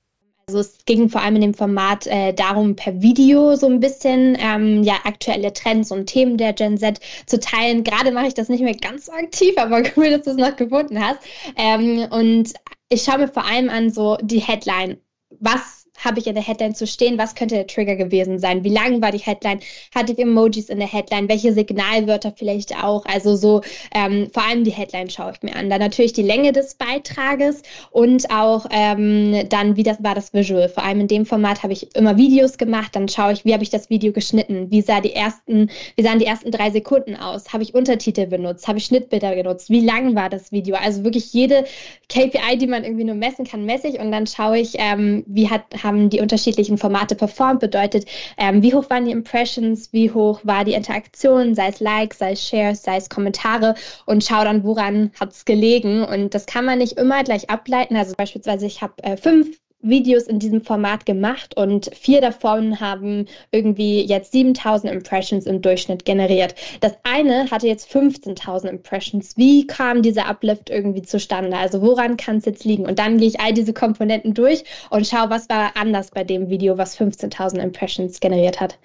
Also 0.50 0.60
es 0.60 0.86
ging 0.86 1.10
vor 1.10 1.22
allem 1.22 1.36
in 1.36 1.42
dem 1.42 1.54
Format 1.54 2.08
äh, 2.08 2.32
darum, 2.34 2.78
per 2.78 3.02
Video 3.02 3.58
so 3.58 3.68
ein 3.68 3.82
bisschen 3.82 4.38
ähm, 4.40 4.82
ja, 4.82 4.96
aktuelle 5.04 5.52
Trends 5.52 5.92
und 5.92 6.06
Themen 6.06 6.38
der 6.38 6.54
Gen 6.54 6.78
Z 6.78 7.02
zu 7.26 7.38
teilen. 7.38 7.84
Gerade 7.84 8.12
mache 8.12 8.28
ich 8.28 8.34
das 8.34 8.48
nicht 8.48 8.62
mehr 8.62 8.76
ganz 8.76 9.08
so 9.08 9.12
aktiv, 9.12 9.56
aber 9.58 9.84
cool, 9.98 10.10
dass 10.10 10.22
du 10.22 10.32
es 10.32 10.38
noch 10.38 10.56
gefunden 10.56 11.04
hast. 11.04 11.20
Ähm, 11.58 12.08
und 12.12 12.54
ich 12.88 13.04
schaue 13.04 13.18
mir 13.18 13.28
vor 13.28 13.44
allem 13.44 13.70
an 13.70 13.90
so 13.92 14.18
die 14.22 14.40
Headline. 14.40 15.02
Was 15.42 15.77
habe 15.98 16.20
ich 16.20 16.28
in 16.28 16.36
der 16.36 16.44
Headline 16.44 16.76
zu 16.76 16.88
stehen? 16.88 17.18
Was 17.18 17.36
könnte 17.36 17.56
der 17.56 17.68
Trigger 17.68 17.96
gewesen 17.96 18.40
sein? 18.40 18.64
Wie 18.64 18.70
lang 18.70 19.02
war 19.02 19.12
die 19.12 19.18
Headline? 19.18 19.60
Hatte 19.94 20.14
ich 20.14 20.20
Emojis 20.20 20.70
in 20.70 20.80
der 20.80 20.92
Headline? 20.92 21.28
Welche 21.28 21.54
Signalwörter 21.54 22.34
vielleicht 22.36 22.76
auch? 22.84 23.06
Also 23.06 23.36
so 23.36 23.62
ähm, 23.94 24.30
vor 24.34 24.44
allem 24.44 24.64
die 24.64 24.72
Headline 24.72 25.10
schaue 25.10 25.34
ich 25.34 25.42
mir 25.42 25.56
an. 25.56 25.70
Dann 25.70 25.80
natürlich 25.80 26.14
die 26.14 26.22
Länge 26.22 26.52
des 26.52 26.76
Beitrages 26.76 27.62
und 27.92 28.30
auch 28.32 28.66
ähm, 28.72 29.48
dann, 29.50 29.76
wie 29.76 29.84
das 29.84 30.04
war 30.04 30.16
das 30.16 30.34
Visual. 30.34 30.70
Vor 30.70 30.84
allem 30.84 31.02
in 31.02 31.08
dem 31.08 31.26
Format 31.26 31.64
habe 31.64 31.74
ich 31.74 31.96
immer 31.96 32.18
Videos 32.18 32.58
gemacht. 32.58 32.96
Dann 32.96 33.08
schaue 33.08 33.34
ich, 33.34 33.46
wie 33.46 33.54
habe 33.54 33.64
ich 33.64 33.70
das 33.70 33.90
Video 33.90 34.12
geschnitten? 34.12 34.70
Wie 34.72 34.82
sah 34.82 35.02
die 35.02 35.14
ersten, 35.14 35.70
wie 35.96 36.04
sahen 36.04 36.20
die 36.20 36.26
ersten 36.26 36.52
drei 36.52 36.70
Sekunden 36.70 37.16
aus? 37.16 37.54
Habe 37.54 37.64
ich 37.64 37.74
Untertitel 37.74 38.28
benutzt? 38.28 38.68
Habe 38.68 38.78
ich 38.78 38.86
Schnittbilder 38.86 39.36
genutzt? 39.36 39.70
Wie 39.70 39.86
lang 39.86 40.16
war 40.16 40.30
das 40.30 40.52
Video? 40.52 40.76
Also 40.76 41.04
wirklich 41.04 41.34
jede 41.34 41.66
KPI, 42.10 42.58
die 42.58 42.68
man 42.68 42.84
irgendwie 42.84 43.04
nur 43.04 43.16
messen 43.16 43.46
kann, 43.46 43.66
messe 43.66 43.88
ich 43.88 44.00
und 44.00 44.12
dann 44.12 44.28
schaue 44.28 44.60
ich, 44.60 44.76
ähm, 44.78 45.24
wie 45.28 45.50
hat, 45.50 45.64
haben 45.88 46.10
die 46.10 46.22
unterschiedlichen 46.22 46.78
Formate 46.78 47.16
performt, 47.16 47.60
bedeutet, 47.62 48.06
ähm, 48.38 48.62
wie 48.62 48.74
hoch 48.74 48.90
waren 48.90 49.06
die 49.06 49.12
Impressions, 49.12 49.92
wie 49.94 50.12
hoch 50.12 50.42
war 50.44 50.66
die 50.66 50.74
Interaktion, 50.74 51.56
sei 51.56 51.70
es 51.70 51.80
Likes, 51.80 52.20
sei 52.20 52.34
es 52.34 52.48
Shares, 52.48 52.84
sei 52.84 52.98
es 52.98 53.10
Kommentare 53.10 53.74
und 54.06 54.24
schaue 54.24 54.46
dann, 54.46 54.64
woran 54.64 55.12
hat 55.20 55.32
es 55.32 55.46
gelegen. 55.46 56.04
Und 56.04 56.36
das 56.36 56.46
kann 56.46 56.66
man 56.66 56.78
nicht 56.78 56.94
immer 57.00 57.24
gleich 57.24 57.50
ableiten. 57.50 57.96
Also 57.96 58.14
beispielsweise, 58.16 58.68
ich 58.68 58.82
habe 58.82 58.94
äh, 59.04 59.18
fünf 59.18 59.58
Videos 59.82 60.24
in 60.24 60.40
diesem 60.40 60.62
Format 60.62 61.06
gemacht 61.06 61.56
und 61.56 61.92
vier 61.96 62.20
davon 62.20 62.80
haben 62.80 63.28
irgendwie 63.52 64.02
jetzt 64.02 64.32
7000 64.32 64.92
Impressions 64.92 65.46
im 65.46 65.62
Durchschnitt 65.62 66.04
generiert. 66.04 66.56
Das 66.82 66.94
eine 67.04 67.50
hatte 67.52 67.68
jetzt 67.68 67.90
15.000 67.92 68.70
Impressions. 68.70 69.38
Wie 69.38 69.68
kam 69.68 70.02
dieser 70.02 70.28
Uplift 70.28 70.70
irgendwie 70.70 71.04
zustande? 71.04 71.56
Also 71.56 71.82
woran 71.82 72.18
kann 72.18 72.38
es 72.38 72.46
jetzt 72.46 72.66
liegen? 72.66 72.86
Und 72.86 72.98
dann 72.98 73.18
gehe 73.18 73.28
ich 73.28 73.40
all 73.40 73.54
diese 73.54 73.74
Komponenten 73.74 74.34
durch 74.34 74.64
und 74.90 75.06
schaue, 75.06 75.30
was 75.30 75.48
war 75.50 75.72
anders 75.76 76.12
bei 76.12 76.24
dem 76.24 76.50
Video, 76.50 76.78
was 76.78 77.00
15.000 77.00 77.60
Impressions 77.60 78.20
generiert 78.20 78.60
hat. 78.60 78.80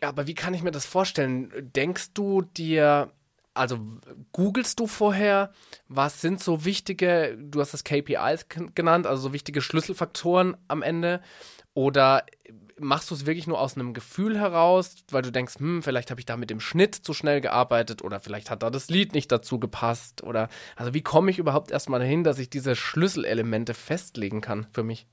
Aber 0.00 0.26
wie 0.26 0.34
kann 0.34 0.54
ich 0.54 0.62
mir 0.62 0.70
das 0.72 0.86
vorstellen? 0.86 1.52
Denkst 1.74 2.14
du 2.14 2.42
dir, 2.42 3.10
also 3.54 3.78
googelst 4.32 4.80
du 4.80 4.86
vorher, 4.86 5.52
was 5.88 6.20
sind 6.20 6.42
so 6.42 6.64
wichtige, 6.64 7.38
du 7.38 7.60
hast 7.60 7.72
das 7.72 7.84
KPIs 7.84 8.46
genannt, 8.74 9.06
also 9.06 9.22
so 9.22 9.32
wichtige 9.32 9.62
Schlüsselfaktoren 9.62 10.56
am 10.68 10.82
Ende? 10.82 11.20
Oder 11.72 12.24
machst 12.78 13.10
du 13.10 13.14
es 13.14 13.26
wirklich 13.26 13.46
nur 13.46 13.60
aus 13.60 13.76
einem 13.76 13.94
Gefühl 13.94 14.38
heraus, 14.38 14.96
weil 15.10 15.22
du 15.22 15.30
denkst, 15.30 15.54
hm, 15.58 15.82
vielleicht 15.82 16.10
habe 16.10 16.20
ich 16.20 16.26
da 16.26 16.36
mit 16.36 16.50
dem 16.50 16.60
Schnitt 16.60 16.94
zu 16.94 17.14
schnell 17.14 17.40
gearbeitet 17.40 18.02
oder 18.02 18.20
vielleicht 18.20 18.50
hat 18.50 18.62
da 18.62 18.70
das 18.70 18.90
Lied 18.90 19.14
nicht 19.14 19.30
dazu 19.30 19.58
gepasst 19.58 20.22
oder 20.22 20.48
also 20.76 20.94
wie 20.94 21.02
komme 21.02 21.30
ich 21.30 21.38
überhaupt 21.38 21.70
erstmal 21.70 22.00
dahin, 22.00 22.24
dass 22.24 22.38
ich 22.38 22.50
diese 22.50 22.76
Schlüsselelemente 22.76 23.74
festlegen 23.74 24.40
kann 24.40 24.66
für 24.72 24.82
mich? 24.82 25.06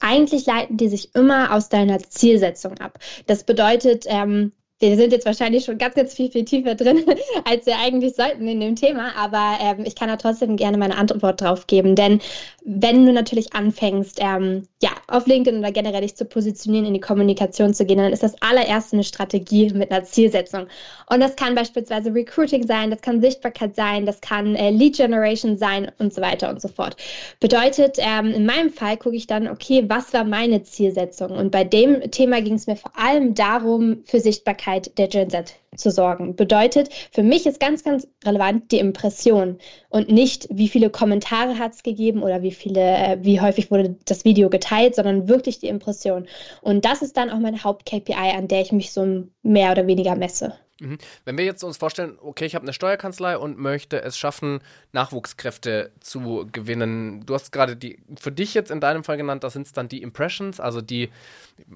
Eigentlich 0.00 0.46
leiten 0.46 0.76
die 0.76 0.88
sich 0.88 1.14
immer 1.14 1.52
aus 1.52 1.68
deiner 1.68 1.98
Zielsetzung 1.98 2.78
ab. 2.78 2.98
Das 3.26 3.44
bedeutet, 3.44 4.04
ähm, 4.06 4.52
wir 4.90 4.96
sind 4.96 5.12
jetzt 5.12 5.26
wahrscheinlich 5.26 5.64
schon 5.64 5.78
ganz, 5.78 5.94
ganz 5.94 6.14
viel, 6.14 6.30
viel 6.30 6.44
tiefer 6.44 6.74
drin, 6.74 7.04
als 7.44 7.66
wir 7.66 7.78
eigentlich 7.78 8.14
sollten 8.14 8.48
in 8.48 8.60
dem 8.60 8.76
Thema, 8.76 9.14
aber 9.16 9.58
ähm, 9.60 9.84
ich 9.84 9.94
kann 9.94 10.08
da 10.08 10.16
trotzdem 10.16 10.56
gerne 10.56 10.76
meine 10.76 10.96
Antwort 10.96 11.40
drauf 11.40 11.66
geben, 11.66 11.94
denn 11.94 12.20
wenn 12.64 13.06
du 13.06 13.12
natürlich 13.12 13.54
anfängst, 13.54 14.18
ähm, 14.20 14.66
ja, 14.82 14.90
auf 15.08 15.26
LinkedIn 15.26 15.58
oder 15.58 15.72
generell 15.72 16.02
dich 16.02 16.16
zu 16.16 16.24
positionieren, 16.24 16.86
in 16.86 16.94
die 16.94 17.00
Kommunikation 17.00 17.74
zu 17.74 17.84
gehen, 17.84 17.98
dann 17.98 18.12
ist 18.12 18.22
das 18.22 18.40
allererste 18.40 18.96
eine 18.96 19.04
Strategie 19.04 19.72
mit 19.72 19.90
einer 19.90 20.04
Zielsetzung. 20.04 20.66
Und 21.08 21.20
das 21.20 21.36
kann 21.36 21.54
beispielsweise 21.54 22.14
Recruiting 22.14 22.66
sein, 22.66 22.90
das 22.90 23.00
kann 23.00 23.20
Sichtbarkeit 23.20 23.76
sein, 23.76 24.06
das 24.06 24.20
kann 24.20 24.54
äh, 24.56 24.70
Lead 24.70 24.96
Generation 24.96 25.56
sein 25.56 25.90
und 25.98 26.12
so 26.12 26.20
weiter 26.20 26.50
und 26.50 26.60
so 26.60 26.68
fort. 26.68 26.96
Bedeutet, 27.40 27.96
ähm, 27.98 28.32
in 28.32 28.46
meinem 28.46 28.70
Fall 28.70 28.96
gucke 28.96 29.16
ich 29.16 29.26
dann, 29.26 29.48
okay, 29.48 29.84
was 29.88 30.12
war 30.12 30.24
meine 30.24 30.62
Zielsetzung? 30.62 31.30
Und 31.32 31.50
bei 31.50 31.64
dem 31.64 32.10
Thema 32.10 32.40
ging 32.40 32.54
es 32.54 32.66
mir 32.66 32.76
vor 32.76 32.92
allem 32.96 33.34
darum, 33.34 34.02
für 34.04 34.20
Sichtbarkeit 34.20 34.71
der 34.80 35.08
Gen 35.08 35.30
Z 35.30 35.54
zu 35.76 35.90
sorgen. 35.90 36.36
Bedeutet, 36.36 36.92
für 37.12 37.22
mich 37.22 37.46
ist 37.46 37.60
ganz, 37.60 37.82
ganz 37.82 38.06
relevant 38.24 38.72
die 38.72 38.78
Impression 38.78 39.58
und 39.88 40.10
nicht, 40.10 40.48
wie 40.50 40.68
viele 40.68 40.90
Kommentare 40.90 41.58
hat 41.58 41.72
es 41.74 41.82
gegeben 41.82 42.22
oder 42.22 42.42
wie 42.42 42.52
viele, 42.52 42.80
äh, 42.80 43.18
wie 43.22 43.40
häufig 43.40 43.70
wurde 43.70 43.96
das 44.04 44.24
Video 44.24 44.50
geteilt, 44.50 44.94
sondern 44.94 45.28
wirklich 45.28 45.58
die 45.58 45.68
Impression. 45.68 46.26
Und 46.60 46.84
das 46.84 47.02
ist 47.02 47.16
dann 47.16 47.30
auch 47.30 47.38
meine 47.38 47.64
Haupt-KPI, 47.64 48.36
an 48.36 48.48
der 48.48 48.60
ich 48.60 48.72
mich 48.72 48.92
so 48.92 49.24
mehr 49.42 49.72
oder 49.72 49.86
weniger 49.86 50.14
messe. 50.14 50.54
Mhm. 50.82 50.98
Wenn 51.24 51.38
wir 51.38 51.44
jetzt 51.44 51.62
uns 51.62 51.76
vorstellen, 51.76 52.18
okay, 52.20 52.44
ich 52.44 52.54
habe 52.54 52.64
eine 52.64 52.72
Steuerkanzlei 52.72 53.38
und 53.38 53.56
möchte 53.56 54.02
es 54.02 54.18
schaffen, 54.18 54.60
Nachwuchskräfte 54.92 55.92
zu 56.00 56.48
gewinnen. 56.50 57.24
Du 57.24 57.34
hast 57.34 57.52
gerade 57.52 57.76
die 57.76 57.98
für 58.18 58.32
dich 58.32 58.52
jetzt 58.54 58.70
in 58.70 58.80
deinem 58.80 59.04
Fall 59.04 59.16
genannt, 59.16 59.44
das 59.44 59.52
sind 59.52 59.74
dann 59.76 59.88
die 59.88 60.02
Impressions, 60.02 60.58
also 60.58 60.80
die, 60.80 61.10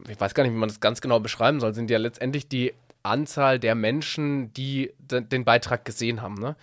ich 0.09 0.21
weiß 0.21 0.35
gar 0.35 0.43
nicht, 0.43 0.53
wie 0.53 0.59
man 0.59 0.69
das 0.69 0.81
ganz 0.81 1.00
genau 1.00 1.21
beschreiben 1.21 1.61
soll, 1.61 1.73
sind 1.73 1.88
ja 1.88 1.99
letztendlich 1.99 2.49
die 2.49 2.73
Anzahl 3.06 3.58
der 3.58 3.75
Menschen, 3.75 4.52
die 4.52 4.92
den 4.98 5.44
Beitrag 5.44 5.84
gesehen 5.84 6.22
haben, 6.22 6.34
ne? 6.34 6.56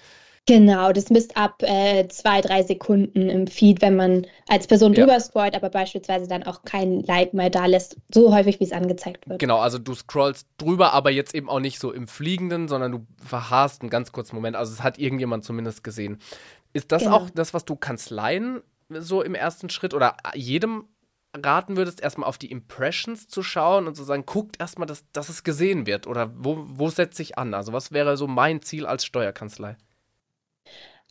Genau, 0.46 0.92
das 0.92 1.10
misst 1.10 1.38
ab 1.38 1.64
äh, 1.64 2.06
zwei, 2.10 2.42
drei 2.42 2.64
Sekunden 2.64 3.30
im 3.30 3.48
Feed, 3.48 3.82
wenn 3.82 3.96
man 3.96 4.28
als 4.50 4.68
Person 4.68 4.94
ja. 4.94 5.00
drüber 5.00 5.18
scrollt, 5.22 5.56
aber 5.56 5.70
beispielsweise 5.70 6.28
dann 6.28 6.44
auch 6.44 6.64
kein 6.64 7.02
Like 7.04 7.34
mehr 7.34 7.50
da 7.50 7.66
lässt, 7.66 7.96
so 8.14 8.36
häufig 8.36 8.60
wie 8.60 8.66
es 8.66 8.74
angezeigt 8.74 9.30
wird. 9.30 9.40
Genau, 9.40 9.60
also 9.60 9.78
du 9.78 9.96
scrollst 9.96 10.48
drüber, 10.58 10.92
aber 10.92 11.12
jetzt 11.12 11.34
eben 11.34 11.50
auch 11.50 11.62
nicht 11.62 11.80
so 11.80 11.94
im 11.94 12.10
Fliegenden, 12.10 12.68
sondern 12.68 12.92
du 12.92 13.08
verharrst 13.26 13.82
einen 13.82 13.90
ganz 13.90 14.12
kurzen 14.12 14.36
Moment. 14.36 14.58
Also 14.58 14.74
es 14.74 14.84
hat 14.84 15.00
irgendjemand 15.00 15.46
zumindest 15.46 15.82
gesehen. 15.82 16.18
Ist 16.74 16.92
das 16.92 17.04
genau. 17.04 17.16
auch 17.16 17.30
das, 17.30 17.54
was 17.54 17.64
du 17.64 17.78
Kanzleien 17.78 18.62
so 18.90 19.22
im 19.22 19.36
ersten 19.36 19.70
Schritt 19.70 19.94
oder 19.94 20.18
jedem 20.36 20.90
raten 21.36 21.78
würdest, 21.78 22.02
erstmal 22.02 22.30
auf 22.30 22.38
die 22.38 22.52
Impressions 22.52 23.28
zu 23.28 23.44
schauen 23.44 23.88
und 23.88 23.96
zu 23.96 24.04
sagen, 24.04 24.26
guckt 24.26 24.60
erstmal, 24.60 24.88
dass, 24.88 25.10
dass 25.12 25.30
es 25.30 25.44
gesehen 25.44 25.86
wird? 25.86 26.08
Oder 26.08 26.32
wo, 26.36 26.66
wo 26.68 26.90
setze 26.90 27.22
ich 27.22 27.38
an? 27.38 27.54
Also 27.54 27.74
was 27.74 27.92
wäre 27.92 28.18
so 28.18 28.28
mein 28.28 28.62
Ziel 28.62 28.86
als 28.86 29.06
Steuerkanzlei? 29.06 29.78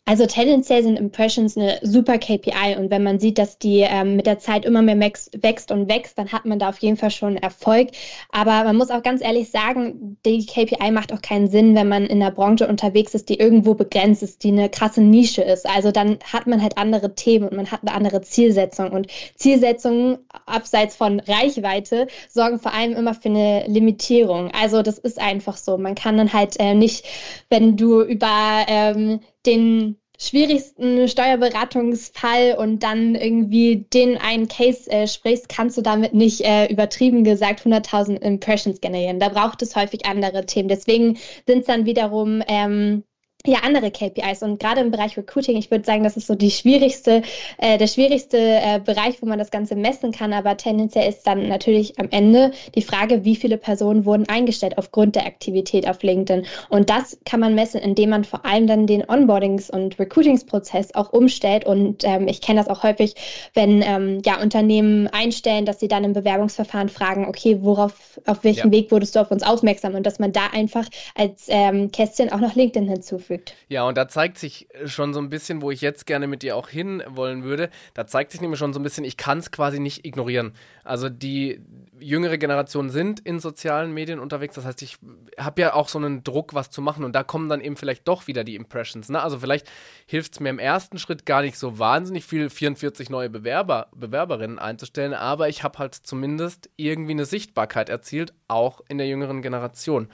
Also 0.05 0.25
tendenziell 0.25 0.83
sind 0.83 0.99
Impressions 0.99 1.55
eine 1.55 1.79
super 1.81 2.17
KPI 2.17 2.75
und 2.77 2.91
wenn 2.91 3.03
man 3.03 3.21
sieht, 3.21 3.37
dass 3.37 3.57
die 3.57 3.79
ähm, 3.79 4.17
mit 4.17 4.25
der 4.25 4.37
Zeit 4.37 4.65
immer 4.65 4.81
mehr 4.81 4.99
wächst 4.99 5.71
und 5.71 5.87
wächst, 5.87 6.17
dann 6.17 6.33
hat 6.33 6.43
man 6.43 6.59
da 6.59 6.67
auf 6.69 6.79
jeden 6.79 6.97
Fall 6.97 7.09
schon 7.09 7.37
Erfolg. 7.37 7.87
Aber 8.29 8.65
man 8.65 8.75
muss 8.75 8.89
auch 8.89 9.01
ganz 9.01 9.23
ehrlich 9.23 9.49
sagen, 9.49 10.17
die 10.25 10.45
KPI 10.45 10.91
macht 10.91 11.13
auch 11.13 11.21
keinen 11.21 11.47
Sinn, 11.47 11.73
wenn 11.73 11.87
man 11.87 12.05
in 12.05 12.21
einer 12.21 12.31
Branche 12.31 12.67
unterwegs 12.67 13.13
ist, 13.13 13.29
die 13.29 13.39
irgendwo 13.39 13.75
begrenzt 13.75 14.23
ist, 14.23 14.43
die 14.43 14.49
eine 14.49 14.67
krasse 14.67 15.01
Nische 15.01 15.41
ist. 15.41 15.65
Also 15.65 15.91
dann 15.91 16.19
hat 16.33 16.47
man 16.47 16.61
halt 16.61 16.77
andere 16.77 17.15
Themen 17.15 17.47
und 17.47 17.55
man 17.55 17.71
hat 17.71 17.79
eine 17.83 17.93
andere 17.93 18.21
Zielsetzung. 18.21 18.91
Und 18.91 19.07
Zielsetzungen 19.35 20.17
abseits 20.45 20.97
von 20.97 21.21
Reichweite 21.21 22.07
sorgen 22.27 22.59
vor 22.59 22.73
allem 22.73 22.91
immer 22.91 23.13
für 23.13 23.29
eine 23.29 23.67
Limitierung. 23.67 24.51
Also 24.51 24.81
das 24.81 24.97
ist 24.97 25.17
einfach 25.17 25.55
so. 25.55 25.77
Man 25.77 25.95
kann 25.95 26.17
dann 26.17 26.33
halt 26.33 26.59
äh, 26.59 26.73
nicht, 26.73 27.05
wenn 27.49 27.77
du 27.77 28.01
über 28.01 28.65
ähm, 28.67 29.21
den 29.45 29.97
schwierigsten 30.19 31.07
Steuerberatungsfall 31.07 32.55
und 32.57 32.83
dann 32.83 33.15
irgendwie 33.15 33.87
den 33.93 34.17
einen 34.17 34.47
Case 34.47 34.89
äh, 34.89 35.07
sprichst, 35.07 35.49
kannst 35.49 35.77
du 35.77 35.81
damit 35.81 36.13
nicht 36.13 36.41
äh, 36.41 36.71
übertrieben 36.71 37.23
gesagt 37.23 37.61
100.000 37.65 38.21
Impressions 38.21 38.79
generieren. 38.79 39.19
Da 39.19 39.29
braucht 39.29 39.61
es 39.61 39.75
häufig 39.75 40.05
andere 40.05 40.45
Themen. 40.45 40.69
Deswegen 40.69 41.17
sind 41.47 41.59
es 41.59 41.65
dann 41.65 41.85
wiederum 41.85 42.41
ähm, 42.47 43.03
ja 43.45 43.59
andere 43.63 43.91
KPIs 43.91 44.41
und 44.41 44.57
gerade 44.57 44.79
im 44.79 44.89
Bereich 44.89 45.17
Recruiting, 45.17 45.57
ich 45.57 45.69
würde 45.69 45.83
sagen, 45.83 46.05
das 46.05 46.15
ist 46.15 46.27
so 46.27 46.35
die 46.35 46.49
schwierigste, 46.49 47.23
äh, 47.57 47.77
der 47.77 47.87
schwierigste 47.87 48.37
äh, 48.37 48.79
Bereich, 48.79 49.21
wo 49.21 49.25
man 49.25 49.37
das 49.37 49.51
Ganze 49.51 49.75
messen 49.75 50.13
kann, 50.13 50.31
aber 50.31 50.55
tendenziell 50.55 51.09
ist 51.09 51.27
dann 51.27 51.49
natürlich 51.49 51.99
am 51.99 52.07
Ende 52.11 52.51
die 52.73 52.81
Frage, 52.81 53.25
wie 53.25 53.35
viele 53.35 53.57
Personen 53.57 54.05
wurden 54.05 54.29
eingestellt 54.29 54.77
aufgrund 54.77 55.15
der 55.15 55.25
Aktivität 55.25 55.89
auf 55.89 56.01
LinkedIn. 56.03 56.45
Und 56.69 56.89
das 56.89 57.17
kann 57.25 57.41
man 57.41 57.53
messen, 57.53 57.81
indem 57.81 58.11
man 58.11 58.23
vor 58.23 58.45
allem 58.45 58.65
dann 58.65 58.87
den 58.87 59.03
Onboardings- 59.03 59.69
und 59.69 59.99
Recruitingsprozess 59.99 60.95
auch 60.95 61.11
umstellt. 61.11 61.65
Und 61.65 62.05
ähm, 62.05 62.29
ich 62.29 62.39
kenne 62.39 62.61
das 62.61 62.69
auch 62.69 62.83
häufig, 62.83 63.15
wenn 63.53 63.81
ähm, 63.81 64.21
ja 64.25 64.41
Unternehmen 64.41 65.07
einstellen, 65.07 65.65
dass 65.65 65.81
sie 65.81 65.89
dann 65.89 66.05
im 66.05 66.13
Bewerbungsverfahren 66.13 66.87
fragen, 66.87 67.27
okay, 67.27 67.57
worauf, 67.59 68.21
auf 68.25 68.45
welchem 68.45 68.71
ja. 68.71 68.79
Weg 68.79 68.91
wurdest 68.91 69.17
du 69.17 69.19
auf 69.19 69.31
uns 69.31 69.43
aufmerksam? 69.43 69.95
Und 69.95 70.05
dass 70.05 70.19
man 70.19 70.31
da 70.31 70.47
einfach 70.53 70.85
als 71.13 71.47
ähm, 71.49 71.91
Kästchen 71.91 72.31
auch 72.31 72.39
noch 72.39 72.55
LinkedIn 72.55 72.87
hinzufügt 72.87 73.32
hinzufügt. 73.33 73.55
Ja, 73.69 73.83
und 73.83 73.97
da 73.97 74.07
zeigt 74.07 74.37
sich 74.37 74.67
schon 74.85 75.13
so 75.13 75.19
ein 75.19 75.29
bisschen, 75.29 75.61
wo 75.61 75.71
ich 75.71 75.81
jetzt 75.81 76.05
gerne 76.05 76.27
mit 76.27 76.43
dir 76.43 76.55
auch 76.55 76.69
hin 76.69 77.03
wollen 77.07 77.43
würde, 77.43 77.69
da 77.93 78.07
zeigt 78.07 78.31
sich 78.31 78.41
nämlich 78.41 78.59
schon 78.59 78.73
so 78.73 78.79
ein 78.79 78.83
bisschen, 78.83 79.03
ich 79.03 79.17
kann 79.17 79.39
es 79.39 79.51
quasi 79.51 79.79
nicht 79.79 80.05
ignorieren. 80.05 80.53
Also 80.83 81.09
die 81.09 81.61
jüngere 81.99 82.37
Generation 82.37 82.89
sind 82.89 83.19
in 83.21 83.39
sozialen 83.39 83.93
Medien 83.93 84.19
unterwegs, 84.19 84.55
das 84.55 84.65
heißt, 84.65 84.81
ich 84.81 84.97
habe 85.37 85.61
ja 85.61 85.73
auch 85.73 85.87
so 85.87 85.99
einen 85.99 86.23
Druck, 86.23 86.53
was 86.53 86.69
zu 86.69 86.81
machen 86.81 87.03
und 87.03 87.13
da 87.13 87.23
kommen 87.23 87.49
dann 87.49 87.61
eben 87.61 87.77
vielleicht 87.77 88.07
doch 88.07 88.27
wieder 88.27 88.43
die 88.43 88.55
Impressions. 88.55 89.09
Ne? 89.09 89.21
Also 89.21 89.39
vielleicht 89.39 89.69
hilft 90.05 90.33
es 90.33 90.39
mir 90.39 90.49
im 90.49 90.59
ersten 90.59 90.97
Schritt 90.97 91.25
gar 91.25 91.41
nicht 91.41 91.57
so 91.57 91.79
wahnsinnig 91.79 92.25
viel, 92.25 92.49
44 92.49 93.09
neue 93.09 93.29
Bewerber, 93.29 93.87
Bewerberinnen 93.95 94.59
einzustellen, 94.59 95.13
aber 95.13 95.49
ich 95.49 95.63
habe 95.63 95.79
halt 95.79 95.95
zumindest 95.95 96.69
irgendwie 96.75 97.11
eine 97.11 97.25
Sichtbarkeit 97.25 97.89
erzielt, 97.89 98.33
auch 98.47 98.81
in 98.87 98.97
der 98.97 99.07
jüngeren 99.07 99.41
Generation. 99.41 100.09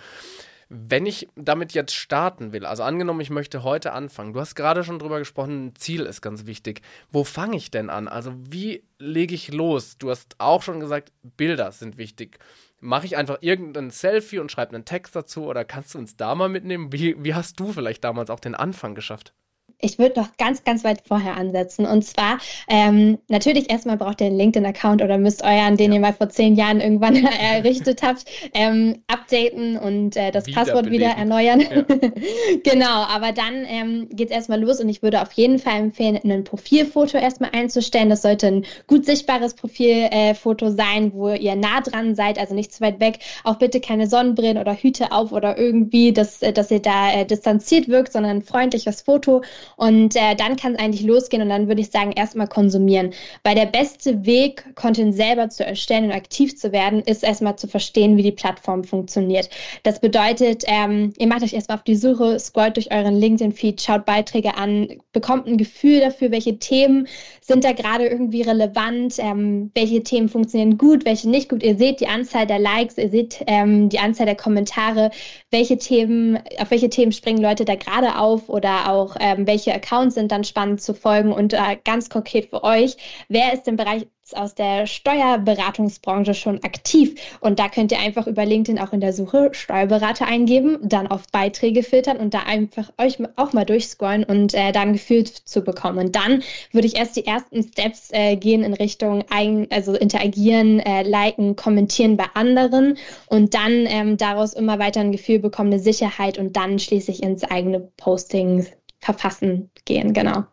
Wenn 0.71 1.07
ich 1.07 1.27
damit 1.35 1.73
jetzt 1.73 1.95
starten 1.95 2.53
will, 2.53 2.63
also 2.63 2.83
angenommen, 2.83 3.21
ich 3.21 3.31
möchte 3.31 3.63
heute 3.63 3.91
anfangen, 3.91 4.33
du 4.33 4.39
hast 4.39 4.53
gerade 4.53 4.83
schon 4.83 4.99
drüber 4.99 5.17
gesprochen, 5.17 5.65
ein 5.65 5.75
Ziel 5.75 6.01
ist 6.01 6.21
ganz 6.21 6.45
wichtig. 6.45 6.81
Wo 7.11 7.23
fange 7.23 7.57
ich 7.57 7.71
denn 7.71 7.89
an? 7.89 8.07
Also 8.07 8.33
wie 8.37 8.83
lege 8.99 9.33
ich 9.33 9.51
los? 9.51 9.97
Du 9.97 10.11
hast 10.11 10.35
auch 10.37 10.61
schon 10.61 10.79
gesagt, 10.79 11.11
Bilder 11.23 11.71
sind 11.71 11.97
wichtig. 11.97 12.37
Mache 12.81 13.07
ich 13.07 13.17
einfach 13.17 13.39
irgendein 13.41 13.89
Selfie 13.89 14.37
und 14.37 14.51
schreibe 14.51 14.75
einen 14.75 14.85
Text 14.85 15.15
dazu 15.15 15.45
oder 15.45 15.65
kannst 15.65 15.95
du 15.95 15.97
uns 15.97 16.15
da 16.15 16.35
mal 16.35 16.49
mitnehmen? 16.49 16.93
Wie, 16.93 17.15
wie 17.23 17.33
hast 17.33 17.59
du 17.59 17.73
vielleicht 17.73 18.03
damals 18.03 18.29
auch 18.29 18.39
den 18.39 18.53
Anfang 18.53 18.93
geschafft? 18.93 19.33
Ich 19.81 19.97
würde 19.97 20.19
noch 20.19 20.35
ganz, 20.37 20.63
ganz 20.63 20.83
weit 20.83 21.03
vorher 21.07 21.37
ansetzen. 21.37 21.85
Und 21.85 22.03
zwar, 22.03 22.39
ähm, 22.67 23.17
natürlich 23.29 23.69
erstmal 23.69 23.97
braucht 23.97 24.21
ihr 24.21 24.27
einen 24.27 24.37
LinkedIn-Account 24.37 25.01
oder 25.01 25.17
müsst 25.17 25.43
euren, 25.43 25.77
den 25.77 25.91
ja. 25.91 25.95
ihr 25.95 26.01
mal 26.01 26.13
vor 26.13 26.29
zehn 26.29 26.55
Jahren 26.55 26.81
irgendwann 26.81 27.15
errichtet 27.41 28.03
habt, 28.03 28.25
ähm, 28.53 29.03
updaten 29.07 29.77
und 29.77 30.17
äh, 30.17 30.31
das 30.31 30.47
wieder 30.47 30.59
Passwort 30.59 30.91
wieder 30.91 31.11
erneuern. 31.11 31.61
Ja. 31.61 31.83
genau, 32.63 33.03
aber 33.03 33.31
dann 33.31 33.65
ähm, 33.65 34.09
geht 34.11 34.29
es 34.29 34.35
erstmal 34.35 34.59
los 34.59 34.81
und 34.81 34.89
ich 34.89 35.01
würde 35.01 35.21
auf 35.21 35.31
jeden 35.33 35.59
Fall 35.59 35.79
empfehlen, 35.79 36.19
ein 36.23 36.43
Profilfoto 36.43 37.17
erstmal 37.17 37.51
einzustellen. 37.53 38.09
Das 38.09 38.21
sollte 38.21 38.47
ein 38.47 38.65
gut 38.87 39.05
sichtbares 39.05 39.53
Profilfoto 39.53 40.67
äh, 40.67 40.71
sein, 40.71 41.13
wo 41.13 41.29
ihr 41.29 41.55
nah 41.55 41.81
dran 41.81 42.15
seid, 42.15 42.37
also 42.37 42.53
nicht 42.53 42.73
zu 42.73 42.81
weit 42.81 42.99
weg. 42.99 43.19
Auch 43.43 43.55
bitte 43.55 43.79
keine 43.79 44.07
Sonnenbrillen 44.07 44.57
oder 44.57 44.75
Hüte 44.75 45.11
auf 45.11 45.31
oder 45.31 45.57
irgendwie, 45.57 46.11
dass, 46.11 46.41
äh, 46.41 46.51
dass 46.51 46.69
ihr 46.69 46.81
da 46.81 47.13
äh, 47.13 47.25
distanziert 47.25 47.87
wirkt, 47.87 48.11
sondern 48.11 48.37
ein 48.37 48.43
freundliches 48.43 49.01
Foto. 49.01 49.41
Und 49.75 50.15
äh, 50.15 50.35
dann 50.35 50.55
kann 50.55 50.73
es 50.73 50.79
eigentlich 50.79 51.03
losgehen 51.03 51.41
und 51.41 51.49
dann 51.49 51.67
würde 51.67 51.81
ich 51.81 51.89
sagen, 51.89 52.11
erstmal 52.11 52.47
konsumieren. 52.47 53.13
Weil 53.43 53.55
der 53.55 53.65
beste 53.65 54.25
Weg, 54.25 54.75
Content 54.75 55.15
selber 55.15 55.49
zu 55.49 55.65
erstellen 55.65 56.05
und 56.05 56.11
aktiv 56.11 56.57
zu 56.57 56.71
werden, 56.71 57.01
ist 57.01 57.23
erstmal 57.23 57.55
zu 57.57 57.67
verstehen, 57.67 58.17
wie 58.17 58.23
die 58.23 58.31
Plattform 58.31 58.83
funktioniert. 58.83 59.49
Das 59.83 59.99
bedeutet, 59.99 60.63
ähm, 60.67 61.13
ihr 61.17 61.27
macht 61.27 61.43
euch 61.43 61.53
erstmal 61.53 61.77
auf 61.77 61.83
die 61.83 61.95
Suche, 61.95 62.39
scrollt 62.39 62.75
durch 62.75 62.91
euren 62.91 63.15
LinkedIn-Feed, 63.19 63.81
schaut 63.81 64.05
Beiträge 64.05 64.55
an, 64.55 64.87
bekommt 65.11 65.47
ein 65.47 65.57
Gefühl 65.57 65.99
dafür, 65.99 66.31
welche 66.31 66.59
Themen 66.59 67.07
sind 67.49 67.65
da 67.65 67.73
gerade 67.73 68.07
irgendwie 68.07 68.43
relevant, 68.43 69.15
ähm, 69.17 69.71
welche 69.75 70.03
Themen 70.03 70.29
funktionieren 70.29 70.77
gut, 70.77 71.03
welche 71.03 71.29
nicht 71.29 71.49
gut. 71.49 71.63
Ihr 71.63 71.75
seht 71.75 71.99
die 71.99 72.07
Anzahl 72.07 72.47
der 72.47 72.59
Likes, 72.59 72.97
ihr 72.97 73.09
seht 73.09 73.43
ähm, 73.47 73.89
die 73.89 73.99
Anzahl 73.99 74.27
der 74.27 74.35
Kommentare, 74.35 75.11
welche 75.51 75.77
Themen, 75.77 76.37
auf 76.59 76.71
welche 76.71 76.89
Themen 76.89 77.11
springen 77.11 77.41
Leute 77.41 77.65
da 77.65 77.75
gerade 77.75 78.17
auf 78.17 78.47
oder 78.49 78.89
auch 78.91 79.17
ähm, 79.19 79.47
welche 79.47 79.73
Accounts 79.73 80.15
sind 80.15 80.31
dann 80.31 80.43
spannend 80.43 80.81
zu 80.81 80.93
folgen 80.93 81.33
und 81.33 81.53
äh, 81.53 81.77
ganz 81.83 82.09
konkret 82.09 82.51
für 82.51 82.63
euch, 82.63 82.95
wer 83.27 83.51
ist 83.53 83.67
im 83.67 83.75
Bereich 83.75 84.07
aus 84.33 84.55
der 84.55 84.87
Steuerberatungsbranche 84.87 86.33
schon 86.33 86.63
aktiv. 86.63 87.15
Und 87.39 87.59
da 87.59 87.69
könnt 87.69 87.91
ihr 87.91 87.99
einfach 87.99 88.27
über 88.27 88.45
LinkedIn 88.45 88.79
auch 88.79 88.93
in 88.93 89.01
der 89.01 89.13
Suche 89.13 89.49
Steuerberater 89.53 90.25
eingeben, 90.25 90.77
dann 90.81 91.07
auf 91.07 91.27
Beiträge 91.31 91.83
filtern 91.83 92.17
und 92.17 92.33
da 92.33 92.39
einfach 92.43 92.91
euch 92.97 93.17
auch 93.35 93.53
mal 93.53 93.65
durchscrollen 93.65 94.23
und 94.23 94.53
äh, 94.53 94.71
da 94.71 94.81
ein 94.81 94.93
Gefühl 94.93 95.23
zu 95.25 95.61
bekommen. 95.61 95.99
Und 95.99 96.15
dann 96.15 96.43
würde 96.71 96.87
ich 96.87 96.95
erst 96.95 97.15
die 97.15 97.25
ersten 97.25 97.63
Steps 97.63 98.09
äh, 98.11 98.35
gehen 98.35 98.63
in 98.63 98.73
Richtung 98.73 99.23
ein, 99.29 99.67
also 99.71 99.93
interagieren, 99.93 100.79
äh, 100.79 101.03
liken, 101.03 101.55
kommentieren 101.55 102.17
bei 102.17 102.25
anderen 102.33 102.97
und 103.27 103.53
dann 103.53 103.85
ähm, 103.87 104.17
daraus 104.17 104.53
immer 104.53 104.79
weiter 104.79 105.01
ein 105.01 105.11
Gefühl 105.11 105.39
bekommen, 105.39 105.71
eine 105.71 105.81
Sicherheit 105.81 106.37
und 106.37 106.55
dann 106.55 106.79
schließlich 106.79 107.23
ins 107.23 107.43
eigene 107.43 107.79
Posting 107.97 108.65
verfassen 108.99 109.71
gehen, 109.85 110.13
genau. 110.13 110.43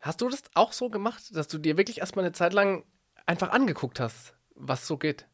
Hast 0.00 0.20
du 0.20 0.28
das 0.28 0.42
auch 0.54 0.72
so 0.72 0.90
gemacht, 0.90 1.22
dass 1.32 1.46
du 1.46 1.58
dir 1.58 1.76
wirklich 1.76 1.98
erstmal 1.98 2.24
eine 2.24 2.32
Zeit 2.32 2.52
lang 2.52 2.84
einfach 3.26 3.50
angeguckt 3.50 4.00
hast, 4.00 4.34
was 4.54 4.86
so 4.86 4.96
geht? 4.96 5.26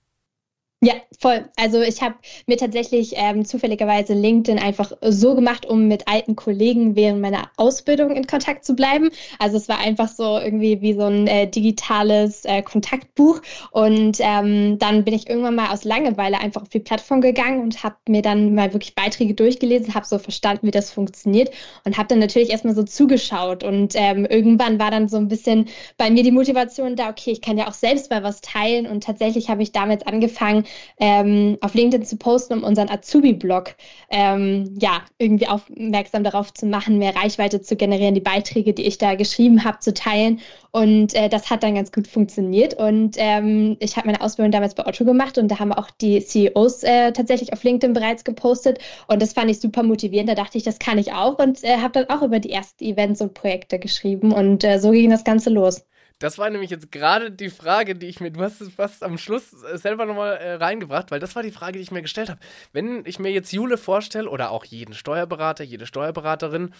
Ja, 0.81 0.93
voll. 1.19 1.49
Also 1.57 1.81
ich 1.83 2.03
habe 2.03 2.15
mir 2.47 2.57
tatsächlich 2.57 3.15
ähm, 3.17 3.45
zufälligerweise 3.45 4.15
LinkedIn 4.15 4.61
einfach 4.63 4.93
so 5.03 5.35
gemacht, 5.35 5.67
um 5.67 5.89
mit 5.89 6.07
alten 6.07 6.37
Kollegen 6.37 6.95
während 6.95 7.21
meiner 7.21 7.51
Ausbildung 7.57 8.13
in 8.13 8.29
Kontakt 8.29 8.65
zu 8.65 8.77
bleiben. 8.77 9.11
Also 9.41 9.57
es 9.57 9.69
war 9.69 9.81
einfach 9.81 10.07
so 10.09 10.39
irgendwie 10.39 10.81
wie 10.81 10.93
so 10.93 11.07
ein 11.07 11.27
äh, 11.27 11.49
digitales 11.51 12.45
äh, 12.45 12.63
Kontaktbuch. 12.63 13.41
Und 13.73 14.19
ähm, 14.21 14.79
dann 14.79 15.03
bin 15.03 15.15
ich 15.15 15.29
irgendwann 15.29 15.57
mal 15.57 15.71
aus 15.73 15.83
Langeweile 15.83 16.39
einfach 16.39 16.63
auf 16.63 16.69
die 16.69 16.79
Plattform 16.79 17.23
gegangen 17.23 17.61
und 17.61 17.83
habe 17.83 17.97
mir 18.09 18.23
dann 18.23 18.55
mal 18.55 18.73
wirklich 18.73 18.95
Beiträge 18.95 19.35
durchgelesen, 19.35 19.97
habe 19.97 20.07
so 20.07 20.21
verstanden, 20.21 20.69
wie 20.69 20.71
das 20.71 20.93
funktioniert 20.93 21.51
und 21.85 21.99
habe 21.99 22.07
dann 22.07 22.21
natürlich 22.21 22.51
erstmal 22.51 22.77
so 22.77 22.85
zugeschaut. 22.85 23.65
Und 23.65 23.95
ähm, 23.97 24.27
irgendwann 24.27 24.79
war 24.79 24.93
dann 24.93 25.09
so 25.09 25.17
ein 25.17 25.27
bisschen 25.27 25.67
bei 25.97 26.09
mir 26.09 26.23
die 26.23 26.31
Motivation 26.31 26.95
da, 26.95 27.11
okay, 27.11 27.33
ich 27.33 27.41
kann 27.41 27.59
ja 27.59 27.67
auch 27.67 27.75
selbst 27.75 28.11
mal 28.11 28.23
was 28.23 28.41
teilen. 28.43 28.87
Und 28.87 29.03
tatsächlich 29.03 29.51
habe 29.51 29.65
ich 29.65 29.73
damit 29.73 30.07
angefangen, 30.07 30.65
ähm, 30.99 31.59
auf 31.61 31.75
LinkedIn 31.75 32.05
zu 32.05 32.17
posten, 32.17 32.55
um 32.55 32.65
unseren 32.65 32.89
Azubi-Blog 32.89 33.75
ähm, 34.11 34.77
ja, 34.81 35.03
irgendwie 35.19 35.47
aufmerksam 35.47 36.25
darauf 36.25 36.53
zu 36.55 36.67
machen, 36.67 36.99
mehr 36.99 37.15
Reichweite 37.15 37.61
zu 37.61 37.77
generieren, 37.77 38.15
die 38.15 38.21
Beiträge, 38.21 38.73
die 38.73 38.87
ich 38.87 38.99
da 38.99 39.15
geschrieben 39.15 39.65
habe, 39.65 39.79
zu 39.81 39.95
teilen. 39.95 40.41
Und 40.71 41.15
äh, 41.15 41.29
das 41.29 41.51
hat 41.51 41.63
dann 41.63 41.75
ganz 41.75 41.93
gut 41.93 42.07
funktioniert. 42.07 42.75
Und 42.75 43.17
ähm, 43.19 43.77
ich 43.81 43.97
habe 43.97 44.07
meine 44.07 44.21
Ausbildung 44.21 44.53
damals 44.53 44.75
bei 44.75 44.87
Otto 44.87 45.05
gemacht 45.05 45.39
und 45.39 45.49
da 45.49 45.59
haben 45.59 45.73
auch 45.73 45.91
die 45.91 46.21
CEOs 46.21 46.83
äh, 46.83 47.13
tatsächlich 47.13 47.53
auf 47.53 47.63
LinkedIn 47.65 47.95
bereits 47.95 48.25
gepostet. 48.25 48.79
Und 49.07 49.23
das 49.23 49.33
fand 49.33 49.51
ich 49.51 49.61
super 49.61 49.83
motivierend. 49.83 50.29
Da 50.29 50.35
dachte 50.35 50.59
ich, 50.59 50.65
das 50.65 50.79
kann 50.79 50.99
ich 50.99 51.13
auch 51.13 51.39
und 51.39 51.65
äh, 51.65 51.79
habe 51.79 51.93
dann 51.93 52.11
auch 52.11 52.23
über 52.23 52.39
die 52.41 52.51
ersten 52.51 52.85
Events 52.85 53.21
und 53.21 53.35
Projekte 53.35 53.79
geschrieben. 53.79 54.33
Und 54.33 54.65
äh, 54.65 54.79
so 54.79 54.91
ging 54.91 55.11
das 55.11 55.25
Ganze 55.25 55.51
los. 55.51 55.85
Das 56.19 56.39
war 56.39 56.51
nämlich 56.51 56.71
jetzt 56.71 56.91
gerade 56.91 57.31
die 57.31 57.51
Frage, 57.51 57.95
die 57.95 58.07
ich 58.07 58.21
mir, 58.21 58.31
du 58.31 58.43
hast 58.43 58.61
es 58.61 58.71
fast 58.71 59.05
am 59.05 59.19
Schluss 59.19 59.53
äh, 59.63 59.79
selber 59.79 60.05
nochmal 60.05 60.37
äh, 60.37 60.55
reingebracht, 60.55 61.11
weil 61.11 61.21
das 61.21 61.37
war 61.37 61.43
die 61.43 61.53
Frage, 61.53 61.75
die 61.75 61.83
ich 61.83 61.93
mir 61.93 62.03
gestellt 62.03 62.29
habe. 62.29 62.41
Wenn 62.73 63.05
ich 63.07 63.19
mir 63.19 63.31
jetzt 63.31 63.53
Jule 63.53 63.79
vorstelle 63.79 64.29
oder 64.29 64.51
auch 64.51 64.65
jeden 64.65 64.95
Steuerberater, 64.95 65.63
jede 65.65 65.87
Steuerberaterin, 65.87 66.75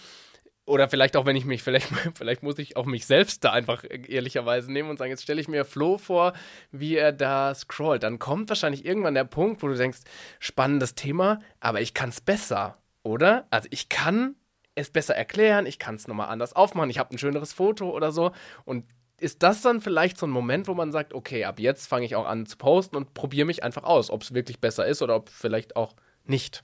oder 0.65 0.87
vielleicht 0.87 1.17
auch, 1.17 1.25
wenn 1.25 1.35
ich 1.35 1.45
mich, 1.45 1.63
vielleicht, 1.63 1.87
vielleicht 2.15 2.43
muss 2.43 2.59
ich 2.59 2.77
auch 2.77 2.85
mich 2.85 3.05
selbst 3.05 3.43
da 3.43 3.51
einfach 3.51 3.83
ehrlicherweise 3.89 4.71
nehmen 4.71 4.89
und 4.89 4.97
sagen, 4.97 5.11
jetzt 5.11 5.23
stelle 5.23 5.41
ich 5.41 5.47
mir 5.47 5.65
Flo 5.65 5.97
vor, 5.97 6.33
wie 6.71 6.95
er 6.95 7.11
da 7.11 7.53
scrollt. 7.55 8.03
Dann 8.03 8.19
kommt 8.19 8.49
wahrscheinlich 8.49 8.85
irgendwann 8.85 9.15
der 9.15 9.23
Punkt, 9.23 9.63
wo 9.63 9.67
du 9.67 9.75
denkst, 9.75 9.99
spannendes 10.39 10.95
Thema, 10.95 11.39
aber 11.59 11.81
ich 11.81 11.93
kann 11.93 12.09
es 12.09 12.21
besser, 12.21 12.77
oder? 13.03 13.47
Also 13.49 13.67
ich 13.71 13.89
kann 13.89 14.35
es 14.75 14.89
besser 14.89 15.15
erklären, 15.15 15.65
ich 15.65 15.79
kann 15.79 15.95
es 15.95 16.07
nochmal 16.07 16.29
anders 16.29 16.53
aufmachen, 16.53 16.89
ich 16.89 16.99
habe 16.99 17.13
ein 17.13 17.17
schöneres 17.17 17.51
Foto 17.51 17.89
oder 17.89 18.11
so. 18.11 18.31
Und 18.63 18.85
ist 19.21 19.43
das 19.43 19.61
dann 19.61 19.81
vielleicht 19.81 20.17
so 20.17 20.25
ein 20.25 20.31
Moment, 20.31 20.67
wo 20.67 20.73
man 20.73 20.91
sagt, 20.91 21.13
okay, 21.13 21.45
ab 21.45 21.59
jetzt 21.59 21.87
fange 21.87 22.05
ich 22.05 22.15
auch 22.15 22.25
an 22.25 22.45
zu 22.45 22.57
posten 22.57 22.95
und 22.95 23.13
probiere 23.13 23.45
mich 23.45 23.63
einfach 23.63 23.83
aus, 23.83 24.09
ob 24.09 24.23
es 24.23 24.33
wirklich 24.33 24.59
besser 24.59 24.85
ist 24.85 25.01
oder 25.01 25.15
ob 25.15 25.29
vielleicht 25.29 25.75
auch 25.75 25.95
nicht? 26.25 26.63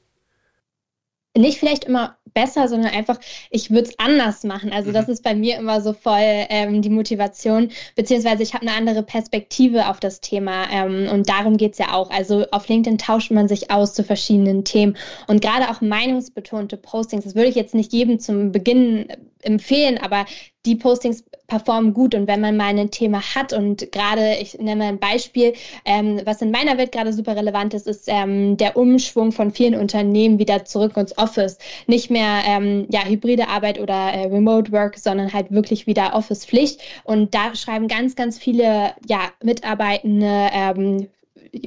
nicht 1.38 1.60
vielleicht 1.60 1.86
immer 1.86 2.18
besser, 2.34 2.68
sondern 2.68 2.92
einfach, 2.92 3.20
ich 3.50 3.70
würde 3.70 3.90
es 3.90 4.00
anders 4.00 4.44
machen. 4.44 4.72
Also 4.72 4.90
mhm. 4.90 4.94
das 4.94 5.10
ist 5.10 5.24
bei 5.24 5.36
mir 5.36 5.58
immer 5.58 5.82
so 5.82 5.94
voll 5.94 6.20
ähm, 6.22 6.82
die 6.82 6.90
Motivation, 6.90 7.72
beziehungsweise 7.96 8.44
ich 8.44 8.54
habe 8.54 8.68
eine 8.68 8.76
andere 8.76 9.04
Perspektive 9.04 9.90
auf 9.90 10.00
das 10.00 10.22
Thema 10.22 10.70
ähm, 10.72 11.08
und 11.12 11.30
darum 11.30 11.58
geht 11.58 11.74
es 11.74 11.78
ja 11.78 11.94
auch. 11.94 12.10
Also 12.10 12.46
auf 12.52 12.68
LinkedIn 12.68 12.98
tauscht 12.98 13.32
man 13.32 13.48
sich 13.48 13.72
aus 13.72 13.94
zu 13.94 14.04
verschiedenen 14.04 14.64
Themen 14.64 14.98
und 15.28 15.42
gerade 15.42 15.70
auch 15.70 15.82
meinungsbetonte 15.82 16.78
Postings, 16.78 17.24
das 17.24 17.36
würde 17.36 17.50
ich 17.50 17.56
jetzt 17.56 17.76
nicht 17.76 17.94
jedem 17.94 18.20
zum 18.20 18.52
Beginn 18.52 19.08
empfehlen, 19.46 19.98
aber 19.98 20.26
die 20.66 20.76
Postings 20.76 21.24
performen 21.48 21.94
gut 21.94 22.16
und 22.16 22.28
wenn 22.28 22.42
man 22.42 22.58
mal 22.58 22.78
ein 22.78 22.92
Thema 22.92 23.22
hat 23.36 23.54
und 23.54 23.92
gerade, 23.92 24.38
ich 24.42 24.58
nenne 24.58 24.76
mal 24.78 24.88
ein 24.90 25.00
Beispiel, 25.00 25.54
ähm, 25.86 26.20
was 26.26 26.42
in 26.42 26.52
meiner 26.52 26.78
Welt 26.78 26.92
gerade 26.92 27.14
super 27.14 27.36
relevant 27.36 27.74
ist, 27.74 27.88
ist 27.88 28.06
ähm, 28.08 28.58
der 28.58 28.76
Umschwung 28.76 29.32
von 29.32 29.52
vielen 29.52 29.76
Unternehmen 29.76 30.40
wieder 30.40 30.66
zurück 30.66 30.98
ins 30.98 31.18
Office. 31.18 31.60
Nicht 31.86 32.10
mehr 32.10 32.42
ähm, 32.48 32.88
ja, 32.90 33.06
hybride 33.06 33.48
Arbeit 33.48 33.80
oder 33.80 33.94
äh, 33.94 34.26
Remote 34.26 34.72
Work, 34.72 34.98
sondern 34.98 35.34
halt 35.34 35.52
wirklich 35.52 35.86
wieder 35.86 36.16
Office-Pflicht 36.16 36.82
und 37.04 37.36
da 37.36 37.54
schreiben 37.56 37.88
ganz, 37.88 38.16
ganz 38.16 38.40
viele 38.40 38.94
ja, 39.08 39.32
Mitarbeitende 39.44 40.50
ähm, 40.52 41.08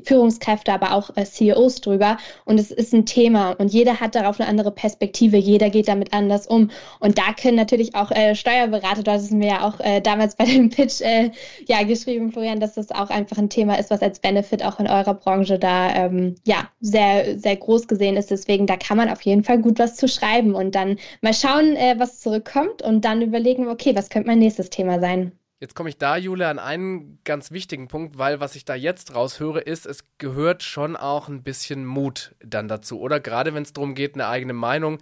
Führungskräfte, 0.05 0.73
aber 0.73 0.93
auch 0.93 1.11
äh, 1.17 1.25
CEOs 1.25 1.81
drüber. 1.81 2.19
Und 2.45 2.59
es 2.59 2.71
ist 2.71 2.93
ein 2.93 3.07
Thema 3.07 3.53
und 3.53 3.73
jeder 3.73 4.01
hat 4.01 4.15
darauf 4.15 4.41
eine 4.41 4.49
andere 4.49 4.71
Perspektive, 4.71 5.37
jeder 5.37 5.71
geht 5.71 5.89
damit 5.89 6.13
anders 6.13 6.47
um. 6.47 6.71
Und 7.01 7.19
da 7.19 7.33
können 7.41 7.57
natürlich 7.57 7.95
auch 7.95 8.11
äh, 8.11 8.35
Steuerberater, 8.35 9.03
das 9.03 9.25
ist 9.25 9.33
mir 9.33 9.49
ja 9.49 9.67
auch 9.67 9.81
äh, 9.81 10.01
damals 10.01 10.37
bei 10.37 10.45
dem 10.45 10.71
Pitch 10.71 11.01
äh, 11.01 11.31
ja 11.67 11.83
geschrieben, 11.83 12.33
Florian, 12.33 12.61
dass 12.61 12.75
das 12.75 12.91
auch 12.91 13.11
einfach 13.11 13.39
ein 13.39 13.51
Thema 13.51 13.79
ist, 13.79 13.91
was 13.91 14.03
als 14.03 14.21
Benefit 14.21 14.65
auch 14.65 14.79
in 14.81 14.89
eurer 14.89 15.15
Branche 15.15 15.59
da 15.59 15.95
ähm, 15.95 16.37
ja 16.47 16.69
sehr, 16.81 17.39
sehr 17.39 17.57
groß 17.57 17.89
gesehen 17.89 18.17
ist. 18.17 18.31
Deswegen, 18.31 18.67
da 18.67 18.77
kann 18.77 18.97
man 18.97 19.11
auf 19.11 19.23
jeden 19.23 19.45
Fall 19.45 19.59
gut 19.59 19.79
was 19.79 19.97
zu 19.97 20.09
schreiben 20.09 20.55
und 20.55 20.75
dann 20.75 20.99
mal 21.21 21.35
schauen, 21.35 21.77
äh, 21.77 21.95
was 21.99 22.21
zurückkommt 22.21 22.83
und 22.83 23.05
dann 23.05 23.23
überlegen, 23.23 23.69
okay, 23.69 23.95
was 23.95 24.11
könnte 24.11 24.29
mein 24.29 24.39
nächstes 24.39 24.71
Thema 24.71 25.01
sein. 25.01 25.33
Jetzt 25.61 25.75
komme 25.75 25.89
ich 25.89 25.99
da, 25.99 26.17
Jule, 26.17 26.47
an 26.47 26.61
einen 26.61 27.19
ganz 27.25 27.51
wichtigen 27.51 27.89
Punkt, 27.89 28.17
weil 28.17 28.39
was 28.39 28.55
ich 28.55 28.65
da 28.65 28.75
jetzt 28.75 29.15
raushöre, 29.15 29.61
ist, 29.61 29.87
es 29.87 30.05
gehört 30.19 30.63
schon 30.63 30.97
auch 30.97 31.29
ein 31.29 31.43
bisschen 31.43 31.85
Mut 31.85 32.37
dann 32.41 32.69
dazu, 32.69 33.01
oder? 33.01 33.19
Gerade 33.19 33.55
wenn 33.55 33.65
es 33.65 33.73
darum 33.73 33.97
geht, 33.97 34.15
eine 34.15 34.29
eigene 34.29 34.53
Meinung 34.53 34.99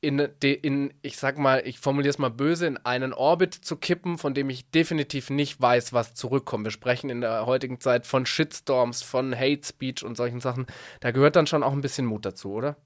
in, 0.00 0.20
in, 0.20 0.94
ich 1.02 1.16
sag 1.16 1.38
mal, 1.38 1.62
ich 1.66 1.80
formuliere 1.80 2.10
es 2.10 2.18
mal 2.18 2.30
böse, 2.30 2.66
in 2.66 2.76
einen 2.76 3.12
Orbit 3.12 3.54
zu 3.54 3.76
kippen, 3.76 4.18
von 4.18 4.34
dem 4.34 4.50
ich 4.50 4.70
definitiv 4.70 5.30
nicht 5.30 5.60
weiß, 5.60 5.92
was 5.92 6.14
zurückkommt. 6.14 6.64
Wir 6.64 6.70
sprechen 6.70 7.10
in 7.10 7.22
der 7.22 7.46
heutigen 7.46 7.80
Zeit 7.80 8.06
von 8.06 8.26
Shitstorms, 8.26 9.02
von 9.02 9.34
Hate 9.34 9.66
Speech 9.66 10.04
und 10.04 10.16
solchen 10.16 10.40
Sachen. 10.40 10.66
Da 11.00 11.10
gehört 11.10 11.34
dann 11.34 11.48
schon 11.48 11.62
auch 11.62 11.72
ein 11.72 11.80
bisschen 11.80 12.06
Mut 12.06 12.24
dazu, 12.24 12.52
oder? 12.52 12.76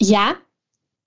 Ja, 0.00 0.36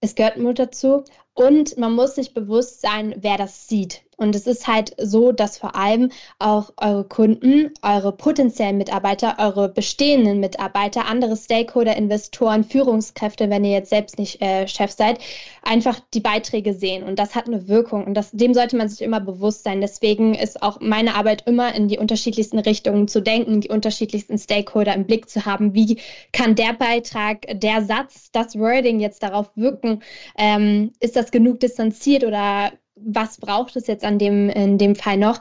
es 0.02 0.14
gehört 0.14 0.38
Mut 0.38 0.60
dazu. 0.60 1.04
Und 1.40 1.78
man 1.78 1.94
muss 1.94 2.16
sich 2.16 2.34
bewusst 2.34 2.82
sein, 2.82 3.16
wer 3.18 3.38
das 3.38 3.70
sieht. 3.70 4.02
Und 4.20 4.36
es 4.36 4.48
ist 4.48 4.68
halt 4.68 4.94
so, 4.98 5.32
dass 5.32 5.58
vor 5.58 5.78
allem 5.78 6.12
auch 6.40 6.74
eure 6.76 7.06
Kunden, 7.06 7.72
eure 7.82 8.12
potenziellen 8.12 8.78
Mitarbeiter, 8.78 9.38
eure 9.40 9.70
bestehenden 9.70 10.42
Mitarbeiter, 10.42 11.06
andere 11.06 11.38
Stakeholder, 11.38 11.96
Investoren, 11.96 12.66
Führungskräfte, 12.66 13.50
wenn 13.50 13.64
ihr 13.64 13.72
jetzt 13.72 13.90
selbst 13.90 14.20
nicht 14.20 14.42
äh, 14.42 14.68
Chef 14.68 14.92
seid, 14.92 15.20
einfach 15.64 16.02
die 16.14 16.20
Beiträge 16.20 16.74
sehen. 16.74 17.04
Und 17.04 17.18
das 17.18 17.34
hat 17.34 17.48
eine 17.48 17.70
Wirkung. 17.70 18.04
Und 18.04 18.14
das, 18.14 18.32
dem 18.32 18.54
sollte 18.54 18.76
man 18.76 18.90
sich 18.90 19.02
immer 19.02 19.22
bewusst 19.22 19.64
sein. 19.64 19.80
Deswegen 19.80 20.36
ist 20.36 20.62
auch 20.62 20.82
meine 20.82 21.16
Arbeit 21.16 21.48
immer 21.48 21.74
in 21.74 21.88
die 21.88 21.98
unterschiedlichsten 21.98 22.60
Richtungen 22.60 23.08
zu 23.08 23.22
denken, 23.22 23.62
die 23.62 23.70
unterschiedlichsten 23.70 24.38
Stakeholder 24.38 24.94
im 24.96 25.06
Blick 25.06 25.30
zu 25.30 25.46
haben. 25.46 25.74
Wie 25.74 25.98
kann 26.34 26.56
der 26.56 26.74
Beitrag, 26.74 27.46
der 27.54 27.86
Satz, 27.86 28.32
das 28.34 28.60
Wording 28.60 29.00
jetzt 29.00 29.24
darauf 29.24 29.50
wirken? 29.56 30.04
Ähm, 30.38 30.92
ist 31.00 31.16
das 31.16 31.29
genug 31.32 31.60
distanziert 31.60 32.24
oder 32.24 32.74
was 32.96 33.38
braucht 33.38 33.76
es 33.76 33.88
jetzt 33.88 34.04
an 34.04 34.20
dem, 34.20 34.50
in 34.50 34.78
dem 34.78 34.96
Fall 34.96 35.18
noch? 35.18 35.40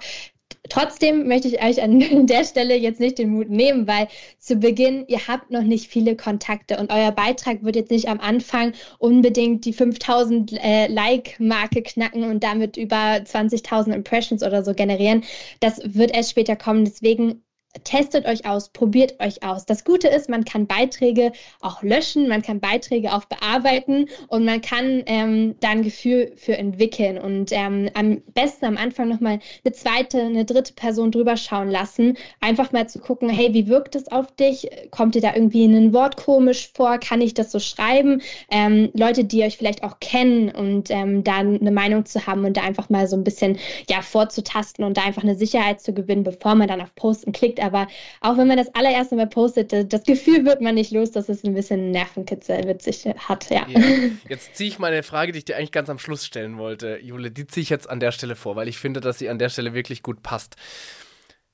Trotzdem 0.69 1.27
möchte 1.29 1.49
ich 1.49 1.63
euch 1.63 1.83
an 1.83 1.99
der 2.27 2.45
Stelle 2.45 2.77
jetzt 2.77 3.01
nicht 3.01 3.19
den 3.19 3.31
Mut 3.31 3.49
nehmen, 3.49 3.87
weil 3.87 4.09
zu 4.39 4.57
Beginn, 4.57 5.05
ihr 5.09 5.27
habt 5.27 5.51
noch 5.51 5.63
nicht 5.63 5.91
viele 5.91 6.17
Kontakte 6.17 6.79
und 6.79 6.93
euer 6.93 7.13
Beitrag 7.13 7.65
wird 7.65 7.77
jetzt 7.77 7.91
nicht 7.91 8.09
am 8.09 8.21
Anfang 8.21 8.73
unbedingt 8.99 9.65
die 9.65 9.73
5000 9.73 10.53
äh, 10.53 10.87
Like-Marke 10.89 11.83
knacken 11.83 12.25
und 12.25 12.45
damit 12.45 12.77
über 12.77 12.97
20.000 12.97 13.93
Impressions 13.95 14.43
oder 14.43 14.63
so 14.63 14.75
generieren. 14.75 15.25
Das 15.61 15.81
wird 15.85 16.15
erst 16.15 16.31
später 16.31 16.57
kommen. 16.57 16.85
Deswegen 16.85 17.43
testet 17.85 18.27
euch 18.27 18.47
aus, 18.47 18.71
probiert 18.71 19.21
euch 19.21 19.43
aus. 19.43 19.67
Das 19.67 19.85
Gute 19.85 20.09
ist, 20.09 20.29
man 20.29 20.45
kann 20.45 20.67
Beiträge 20.67 21.33
auch 21.61 21.83
löschen, 21.83 22.29
man 22.29 22.43
kann 22.43 22.61
Beiträge 22.61 23.15
auch 23.15 23.25
bearbeiten 23.27 24.07
und 24.29 24.45
man 24.45 24.61
kann 24.63 25.03
ähm, 25.07 25.55
da 25.61 25.71
ein 25.71 25.83
Gefühl 25.83 26.33
für 26.37 26.57
entwickeln 26.57 27.19
und 27.19 27.53
ähm, 27.53 27.91
am 27.95 28.23
besten 28.35 28.65
am 28.65 28.77
Anfang 28.77 29.09
nochmal 29.09 29.41
eine 29.65 29.73
zweite, 29.73 30.21
eine 30.21 30.45
dritte 30.45 30.73
Person 30.73 31.11
drüber 31.11 31.37
schauen 31.37 31.71
lassen. 31.71 32.17
Einfach 32.41 32.73
mal 32.73 32.89
zu 32.89 33.01
gucken, 33.01 33.29
hey, 33.29 33.53
wie 33.53 33.69
wirkt 33.69 33.95
es 33.95 34.11
auf 34.11 34.35
dich? 34.37 34.69
Kommt 34.91 35.15
dir 35.15 35.23
da 35.23 35.35
irgendwie 35.35 35.65
ein 35.65 35.93
Wort 35.93 36.17
komisch 36.17 36.71
vor? 36.75 36.99
Kann 36.99 37.21
ich 37.21 37.35
das 37.35 37.53
so 37.53 37.59
schreiben? 37.59 38.23
Ähm, 38.51 38.91
Leute, 38.95 39.25
die 39.25 39.43
euch 39.43 39.59
vielleicht 39.59 39.83
auch 39.83 40.01
kennen 40.01 40.51
und 40.51 40.91
ähm, 40.91 41.23
da 41.23 41.37
eine 41.37 41.71
Meinung 41.71 42.07
zu 42.07 42.27
haben 42.27 42.45
und 42.45 42.57
da 42.57 42.63
einfach 42.63 42.89
mal 42.89 43.07
so 43.07 43.17
ein 43.17 43.25
bisschen 43.25 43.59
ja, 43.91 44.01
vorzutasten 44.01 44.85
und 44.85 44.97
da 44.97 45.03
einfach 45.03 45.23
eine 45.23 45.35
Sicherheit 45.35 45.81
zu 45.83 45.93
gewinnen, 45.93 46.25
bevor 46.25 46.55
man 46.55 46.69
dann 46.69 46.81
auf 46.81 46.95
Posten 46.95 47.33
klickt 47.33 47.58
aber 47.63 47.89
auch 48.21 48.37
wenn 48.37 48.49
man 48.49 48.57
das 48.57 48.75
allererste 48.75 49.17
Mal 49.17 49.27
postet, 49.27 49.93
das 49.93 50.03
Gefühl 50.05 50.45
wird 50.45 50.61
man 50.61 50.75
nicht 50.75 50.93
los, 50.93 51.11
dass 51.11 51.29
es 51.29 51.45
ein 51.45 51.55
bisschen 51.55 51.91
Nervenkitzel 51.91 52.67
witzig 52.67 53.05
hat, 53.19 53.51
ja. 53.51 53.67
ja. 53.69 53.81
Jetzt 54.29 54.57
ziehe 54.57 54.69
ich 54.69 54.79
mal 54.79 54.93
eine 54.93 55.03
Frage, 55.03 55.33
die 55.33 55.39
ich 55.39 55.45
dir 55.45 55.57
eigentlich 55.57 55.73
ganz 55.73 55.91
am 55.91 55.99
Schluss 55.99 56.25
stellen 56.25 56.59
wollte, 56.59 56.99
Jule, 57.03 57.31
die 57.31 57.47
ziehe 57.47 57.63
ich 57.63 57.71
jetzt 57.71 57.89
an 57.89 58.01
der 58.01 58.13
Stelle 58.13 58.37
vor, 58.37 58.57
weil 58.57 58.69
ich 58.69 58.79
finde, 58.79 59.01
dass 59.01 59.19
sie 59.19 59.29
an 59.29 59.39
der 59.39 59.49
Stelle 59.49 59.75
wirklich 59.75 60.03
gut 60.03 60.23
passt. 60.23 60.57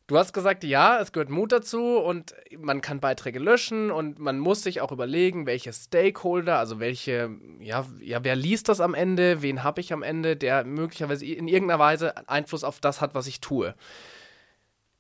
Du 0.07 0.19
hast 0.19 0.35
gesagt, 0.35 0.65
ja, 0.65 1.01
es 1.01 1.13
gehört 1.13 1.31
Mut 1.31 1.51
dazu 1.51 1.97
und 1.97 2.35
man 2.59 2.83
kann 2.83 3.01
Beiträge 3.01 3.39
löschen 3.39 3.91
und 3.91 4.19
man 4.19 4.39
muss 4.39 4.63
sich 4.63 4.83
auch 4.83 4.93
überlegen, 4.93 5.47
welche 5.47 5.73
Stakeholder, 5.73 6.59
also 6.59 6.79
welche, 6.79 7.31
ja, 7.61 7.87
ja 8.01 8.23
wer 8.23 8.37
liest 8.37 8.69
das 8.69 8.81
am 8.81 8.93
Ende, 8.93 9.41
wen 9.41 9.65
habe 9.65 9.81
ich 9.81 9.95
am 9.95 10.03
Ende, 10.03 10.37
der 10.37 10.65
möglicherweise 10.65 11.25
in 11.25 11.49
irgendeiner 11.49 11.79
Weise 11.79 12.29
Einfluss 12.29 12.65
auf 12.65 12.81
das 12.81 13.01
hat, 13.01 13.15
was 13.15 13.27
ich 13.27 13.41
tue 13.41 13.75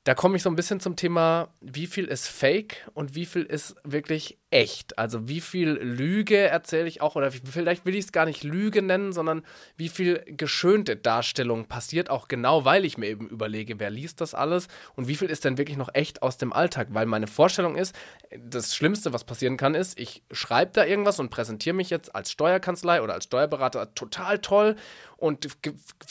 da 0.04 0.14
komme 0.14 0.36
ich 0.36 0.42
so 0.42 0.50
ein 0.50 0.56
bisschen 0.56 0.80
zum 0.80 0.96
Thema, 0.96 1.48
wie 1.62 1.86
viel 1.86 2.04
ist 2.04 2.28
Fake 2.28 2.86
und 2.92 3.14
wie 3.14 3.24
viel 3.24 3.42
ist 3.42 3.74
wirklich 3.84 4.38
echt. 4.50 4.98
Also 4.98 5.28
wie 5.28 5.40
viel 5.40 5.70
Lüge 5.70 6.36
erzähle 6.36 6.86
ich 6.88 7.00
auch, 7.00 7.16
oder 7.16 7.32
vielleicht 7.32 7.86
will 7.86 7.94
ich 7.94 8.04
es 8.04 8.12
gar 8.12 8.26
nicht 8.26 8.44
Lüge 8.44 8.82
nennen, 8.82 9.14
sondern 9.14 9.46
wie 9.78 9.88
viel 9.88 10.22
geschönte 10.26 10.96
Darstellung 10.96 11.68
passiert 11.68 12.10
auch 12.10 12.28
genau, 12.28 12.66
weil 12.66 12.84
ich 12.84 12.98
mir 12.98 13.06
eben 13.06 13.30
überlege, 13.30 13.80
wer 13.80 13.88
liest 13.88 14.20
das 14.20 14.34
alles 14.34 14.68
und 14.94 15.08
wie 15.08 15.16
viel 15.16 15.30
ist 15.30 15.46
denn 15.46 15.56
wirklich 15.56 15.78
noch 15.78 15.88
echt 15.94 16.22
aus 16.22 16.36
dem 16.36 16.52
Alltag. 16.52 16.88
Weil 16.90 17.06
meine 17.06 17.26
Vorstellung 17.26 17.74
ist, 17.74 17.96
das 18.38 18.76
Schlimmste, 18.76 19.14
was 19.14 19.24
passieren 19.24 19.56
kann, 19.56 19.74
ist, 19.74 19.98
ich 19.98 20.22
schreibe 20.30 20.72
da 20.72 20.84
irgendwas 20.84 21.18
und 21.18 21.30
präsentiere 21.30 21.74
mich 21.74 21.88
jetzt 21.88 22.14
als 22.14 22.30
Steuerkanzlei 22.30 23.00
oder 23.00 23.14
als 23.14 23.24
Steuerberater 23.24 23.94
total 23.94 24.38
toll 24.40 24.76
und 25.16 25.48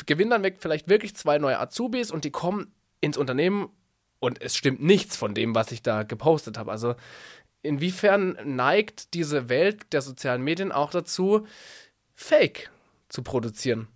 gewinne 0.07 0.39
dann 0.39 0.53
vielleicht 0.57 0.89
wirklich 0.89 1.15
zwei 1.15 1.37
neue 1.37 1.59
Azubis 1.59 2.09
und 2.09 2.23
die 2.23 2.31
kommen 2.31 2.73
ins 2.99 3.17
Unternehmen 3.17 3.69
und 4.23 4.41
es 4.41 4.55
stimmt 4.55 4.81
nichts 4.81 5.17
von 5.17 5.33
dem, 5.33 5.53
was 5.53 5.73
ich 5.73 5.81
da 5.81 6.03
gepostet 6.03 6.57
habe. 6.57 6.71
Also 6.71 6.95
inwiefern 7.61 8.37
neigt 8.45 9.13
diese 9.13 9.49
Welt 9.49 9.91
der 9.91 10.01
sozialen 10.01 10.41
Medien 10.41 10.71
auch 10.71 10.91
dazu, 10.91 11.45
Fake 12.13 12.71
zu 13.09 13.21
produzieren? 13.21 13.89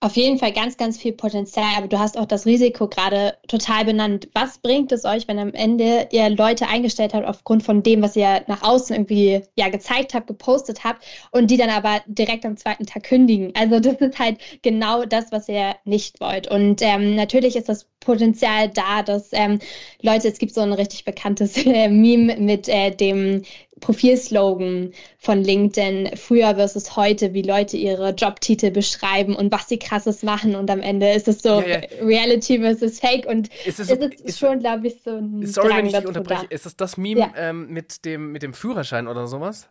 Auf 0.00 0.14
jeden 0.14 0.38
Fall 0.38 0.52
ganz, 0.52 0.76
ganz 0.76 0.98
viel 0.98 1.12
Potenzial, 1.12 1.72
aber 1.74 1.88
du 1.88 1.98
hast 1.98 2.18
auch 2.18 2.26
das 2.26 2.44
Risiko 2.44 2.86
gerade 2.86 3.38
total 3.48 3.86
benannt. 3.86 4.28
Was 4.34 4.58
bringt 4.58 4.92
es 4.92 5.06
euch, 5.06 5.26
wenn 5.26 5.38
am 5.38 5.54
Ende 5.54 6.08
ihr 6.12 6.28
Leute 6.28 6.68
eingestellt 6.68 7.14
habt 7.14 7.26
aufgrund 7.26 7.62
von 7.62 7.82
dem, 7.82 8.02
was 8.02 8.14
ihr 8.14 8.44
nach 8.46 8.62
außen 8.62 8.94
irgendwie 8.94 9.40
ja 9.56 9.70
gezeigt 9.70 10.12
habt, 10.12 10.26
gepostet 10.26 10.84
habt 10.84 11.02
und 11.30 11.50
die 11.50 11.56
dann 11.56 11.70
aber 11.70 12.02
direkt 12.06 12.44
am 12.44 12.58
zweiten 12.58 12.84
Tag 12.84 13.04
kündigen? 13.04 13.52
Also 13.56 13.80
das 13.80 13.94
ist 13.94 14.18
halt 14.18 14.38
genau 14.60 15.06
das, 15.06 15.32
was 15.32 15.48
ihr 15.48 15.76
nicht 15.84 16.20
wollt. 16.20 16.46
Und 16.50 16.82
ähm, 16.82 17.14
natürlich 17.14 17.56
ist 17.56 17.70
das 17.70 17.86
Potenzial 18.00 18.68
da, 18.68 19.02
dass 19.02 19.30
ähm, 19.32 19.60
Leute, 20.02 20.28
es 20.28 20.38
gibt 20.38 20.52
so 20.52 20.60
ein 20.60 20.74
richtig 20.74 21.06
bekanntes 21.06 21.56
äh, 21.66 21.88
Meme 21.88 22.36
mit 22.36 22.68
äh, 22.68 22.90
dem 22.90 23.44
Profilslogan 23.80 24.92
von 25.18 25.42
LinkedIn, 25.42 26.16
früher 26.16 26.54
versus 26.54 26.96
heute, 26.96 27.34
wie 27.34 27.42
Leute 27.42 27.76
ihre 27.76 28.10
Jobtitel 28.10 28.70
beschreiben 28.70 29.36
und 29.36 29.52
was 29.52 29.68
sie 29.68 29.78
krasses 29.78 30.22
machen 30.22 30.54
und 30.54 30.70
am 30.70 30.80
Ende 30.80 31.12
ist 31.12 31.28
es 31.28 31.42
so 31.42 31.60
ja, 31.60 31.80
ja. 31.80 31.80
Reality 32.00 32.58
versus 32.58 33.00
Fake 33.00 33.26
und 33.26 33.48
ist 33.66 33.78
es, 33.78 33.90
ist 33.90 34.24
es 34.24 34.38
schon, 34.38 34.60
glaube 34.60 34.86
ich, 34.86 35.02
so 35.02 35.10
ein 35.10 35.44
Sorry, 35.46 35.68
Drang 35.68 35.78
wenn 35.78 35.86
ich 35.86 35.92
dich 35.92 36.06
unterbreche. 36.06 36.46
Da. 36.48 36.54
Ist 36.54 36.66
es 36.66 36.76
das 36.76 36.96
Meme 36.96 37.20
ja. 37.20 37.32
ähm, 37.36 37.68
mit, 37.68 38.04
dem, 38.04 38.32
mit 38.32 38.42
dem 38.42 38.54
Führerschein 38.54 39.08
oder 39.08 39.26
sowas? 39.26 39.68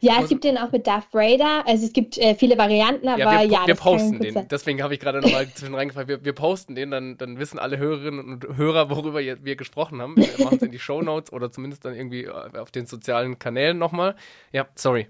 Ja, 0.00 0.20
es 0.22 0.28
gibt 0.28 0.44
den 0.44 0.58
auch 0.58 0.72
mit 0.72 0.86
Darth 0.86 1.12
Vader. 1.12 1.66
Also 1.66 1.86
es 1.86 1.92
gibt 1.92 2.18
äh, 2.18 2.34
viele 2.34 2.58
Varianten, 2.58 3.08
aber 3.08 3.18
ja, 3.18 3.40
wir, 3.40 3.46
ja 3.46 3.66
wir 3.66 3.74
posten 3.74 4.20
den. 4.20 4.48
Deswegen 4.48 4.82
habe 4.82 4.94
ich 4.94 5.00
gerade 5.00 5.20
nochmal 5.20 5.48
zwischen 5.54 5.74
reingefragt. 5.74 6.08
Wir, 6.08 6.24
wir, 6.24 6.32
posten 6.32 6.74
den, 6.74 6.90
dann, 6.90 7.18
dann 7.18 7.38
wissen 7.38 7.58
alle 7.58 7.78
Hörerinnen 7.78 8.20
und 8.20 8.56
Hörer, 8.56 8.90
worüber 8.90 9.20
wir 9.20 9.56
gesprochen 9.56 10.00
haben. 10.00 10.16
Wir 10.16 10.44
machen 10.44 10.56
es 10.56 10.62
in 10.62 10.72
die 10.72 10.78
Show 10.78 11.02
Notes 11.02 11.32
oder 11.32 11.52
zumindest 11.52 11.84
dann 11.84 11.94
irgendwie 11.94 12.24
äh, 12.24 12.58
auf 12.58 12.70
den 12.70 12.86
sozialen 12.86 13.38
Kanälen 13.38 13.78
nochmal. 13.78 14.16
Ja, 14.52 14.66
sorry. 14.74 15.08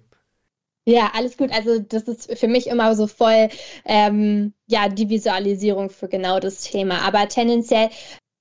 Ja, 0.84 1.12
alles 1.14 1.36
gut. 1.36 1.52
Also 1.52 1.78
das 1.78 2.04
ist 2.04 2.38
für 2.38 2.48
mich 2.48 2.66
immer 2.66 2.96
so 2.96 3.06
voll 3.06 3.48
ähm, 3.84 4.52
ja 4.66 4.88
die 4.88 5.08
Visualisierung 5.08 5.90
für 5.90 6.08
genau 6.08 6.40
das 6.40 6.62
Thema. 6.62 7.02
Aber 7.02 7.28
tendenziell 7.28 7.90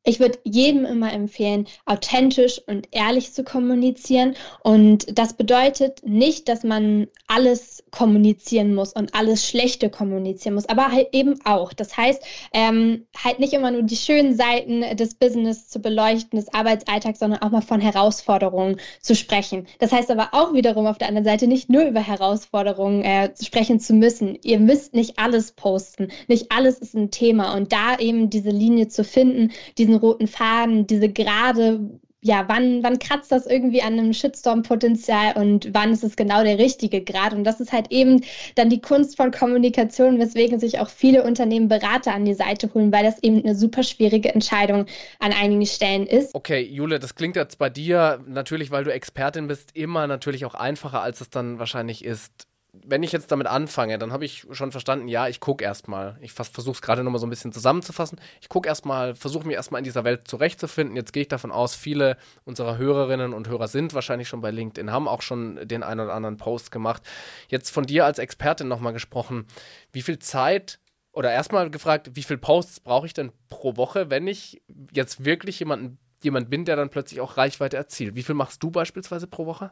ich 0.03 0.19
würde 0.19 0.39
jedem 0.43 0.85
immer 0.85 1.13
empfehlen, 1.13 1.67
authentisch 1.85 2.59
und 2.65 2.87
ehrlich 2.91 3.33
zu 3.33 3.43
kommunizieren. 3.43 4.35
Und 4.63 5.17
das 5.17 5.33
bedeutet 5.33 6.01
nicht, 6.03 6.49
dass 6.49 6.63
man 6.63 7.07
alles 7.27 7.83
kommunizieren 7.91 8.73
muss 8.73 8.93
und 8.93 9.13
alles 9.13 9.47
Schlechte 9.47 9.89
kommunizieren 9.89 10.55
muss, 10.55 10.67
aber 10.67 10.91
halt 10.91 11.09
eben 11.11 11.39
auch. 11.45 11.73
Das 11.73 11.97
heißt, 11.97 12.23
ähm, 12.53 13.05
halt 13.23 13.39
nicht 13.39 13.53
immer 13.53 13.69
nur 13.69 13.83
die 13.83 13.95
schönen 13.95 14.35
Seiten 14.35 14.81
des 14.95 15.15
Business 15.15 15.69
zu 15.69 15.79
beleuchten, 15.79 16.39
des 16.39 16.53
Arbeitsalltags, 16.53 17.19
sondern 17.19 17.41
auch 17.41 17.51
mal 17.51 17.61
von 17.61 17.81
Herausforderungen 17.81 18.77
zu 19.01 19.15
sprechen. 19.15 19.67
Das 19.79 19.91
heißt 19.91 20.09
aber 20.09 20.29
auch 20.31 20.53
wiederum 20.53 20.87
auf 20.87 20.97
der 20.97 21.09
anderen 21.09 21.25
Seite 21.25 21.47
nicht 21.47 21.69
nur 21.69 21.83
über 21.83 21.99
Herausforderungen 21.99 23.03
äh, 23.03 23.31
sprechen 23.41 23.79
zu 23.79 23.93
müssen. 23.93 24.37
Ihr 24.41 24.59
müsst 24.59 24.95
nicht 24.95 25.19
alles 25.19 25.51
posten. 25.51 26.07
Nicht 26.27 26.51
alles 26.51 26.79
ist 26.79 26.95
ein 26.95 27.11
Thema. 27.11 27.53
Und 27.53 27.71
da 27.71 27.97
eben 27.99 28.29
diese 28.29 28.49
Linie 28.49 28.87
zu 28.87 29.03
finden, 29.03 29.51
diesen 29.77 29.90
diesen 29.91 29.95
roten 29.95 30.27
Faden, 30.27 30.87
diese 30.87 31.09
gerade, 31.09 31.79
ja, 32.23 32.45
wann, 32.47 32.83
wann 32.83 32.99
kratzt 32.99 33.31
das 33.31 33.47
irgendwie 33.47 33.81
an 33.81 33.93
einem 33.93 34.13
Shitstorm-Potenzial 34.13 35.37
und 35.37 35.69
wann 35.73 35.91
ist 35.91 36.03
es 36.03 36.15
genau 36.15 36.43
der 36.43 36.59
richtige 36.59 37.03
Grad? 37.03 37.33
Und 37.33 37.43
das 37.43 37.59
ist 37.59 37.71
halt 37.73 37.91
eben 37.91 38.21
dann 38.55 38.69
die 38.69 38.79
Kunst 38.79 39.17
von 39.17 39.31
Kommunikation, 39.31 40.19
weswegen 40.19 40.59
sich 40.59 40.79
auch 40.79 40.89
viele 40.89 41.23
Unternehmen 41.23 41.67
Berater 41.67 42.13
an 42.13 42.25
die 42.25 42.35
Seite 42.35 42.71
holen, 42.73 42.91
weil 42.91 43.03
das 43.03 43.21
eben 43.23 43.43
eine 43.43 43.55
super 43.55 43.81
schwierige 43.81 44.33
Entscheidung 44.33 44.85
an 45.19 45.33
einigen 45.33 45.65
Stellen 45.65 46.05
ist. 46.05 46.35
Okay, 46.35 46.61
Jule, 46.61 46.99
das 46.99 47.15
klingt 47.15 47.35
jetzt 47.35 47.57
bei 47.57 47.69
dir 47.69 48.23
natürlich, 48.27 48.69
weil 48.69 48.83
du 48.83 48.93
Expertin 48.93 49.47
bist, 49.47 49.75
immer 49.75 50.05
natürlich 50.05 50.45
auch 50.45 50.53
einfacher, 50.53 51.01
als 51.01 51.21
es 51.21 51.31
dann 51.31 51.57
wahrscheinlich 51.57 52.05
ist 52.05 52.47
wenn 52.73 53.03
ich 53.03 53.11
jetzt 53.11 53.31
damit 53.31 53.47
anfange, 53.47 53.97
dann 53.97 54.13
habe 54.13 54.23
ich 54.23 54.47
schon 54.51 54.71
verstanden, 54.71 55.09
ja, 55.09 55.27
ich 55.27 55.41
gucke 55.41 55.63
erstmal. 55.63 56.17
Ich 56.21 56.31
versuche 56.31 56.71
es 56.71 56.81
gerade 56.81 57.03
nochmal 57.03 57.19
so 57.19 57.27
ein 57.27 57.29
bisschen 57.29 57.51
zusammenzufassen. 57.51 58.19
Ich 58.39 58.47
gucke 58.47 58.69
erstmal, 58.69 59.13
versuche 59.13 59.45
mich 59.45 59.55
erstmal 59.55 59.79
in 59.79 59.83
dieser 59.83 60.05
Welt 60.05 60.27
zurechtzufinden. 60.27 60.95
Jetzt 60.95 61.11
gehe 61.11 61.23
ich 61.23 61.27
davon 61.27 61.51
aus, 61.51 61.75
viele 61.75 62.17
unserer 62.45 62.77
Hörerinnen 62.77 63.33
und 63.33 63.49
Hörer 63.49 63.67
sind 63.67 63.93
wahrscheinlich 63.93 64.29
schon 64.29 64.39
bei 64.39 64.51
LinkedIn, 64.51 64.91
haben 64.91 65.09
auch 65.09 65.21
schon 65.21 65.67
den 65.67 65.83
einen 65.83 65.99
oder 65.99 66.13
anderen 66.13 66.37
Post 66.37 66.71
gemacht. 66.71 67.03
Jetzt 67.49 67.71
von 67.71 67.85
dir 67.85 68.05
als 68.05 68.19
Expertin 68.19 68.69
nochmal 68.69 68.93
gesprochen, 68.93 69.47
wie 69.91 70.01
viel 70.01 70.19
Zeit 70.19 70.79
oder 71.11 71.29
erstmal 71.29 71.69
gefragt, 71.69 72.11
wie 72.13 72.23
viele 72.23 72.39
Posts 72.39 72.79
brauche 72.79 73.05
ich 73.05 73.13
denn 73.13 73.33
pro 73.49 73.75
Woche, 73.75 74.09
wenn 74.09 74.27
ich 74.27 74.61
jetzt 74.93 75.25
wirklich 75.25 75.59
jemanden, 75.59 75.97
jemand 76.23 76.49
bin, 76.49 76.63
der 76.63 76.77
dann 76.77 76.89
plötzlich 76.89 77.19
auch 77.19 77.35
Reichweite 77.35 77.75
erzielt? 77.75 78.15
Wie 78.15 78.23
viel 78.23 78.35
machst 78.35 78.63
du 78.63 78.71
beispielsweise 78.71 79.27
pro 79.27 79.45
Woche? 79.45 79.71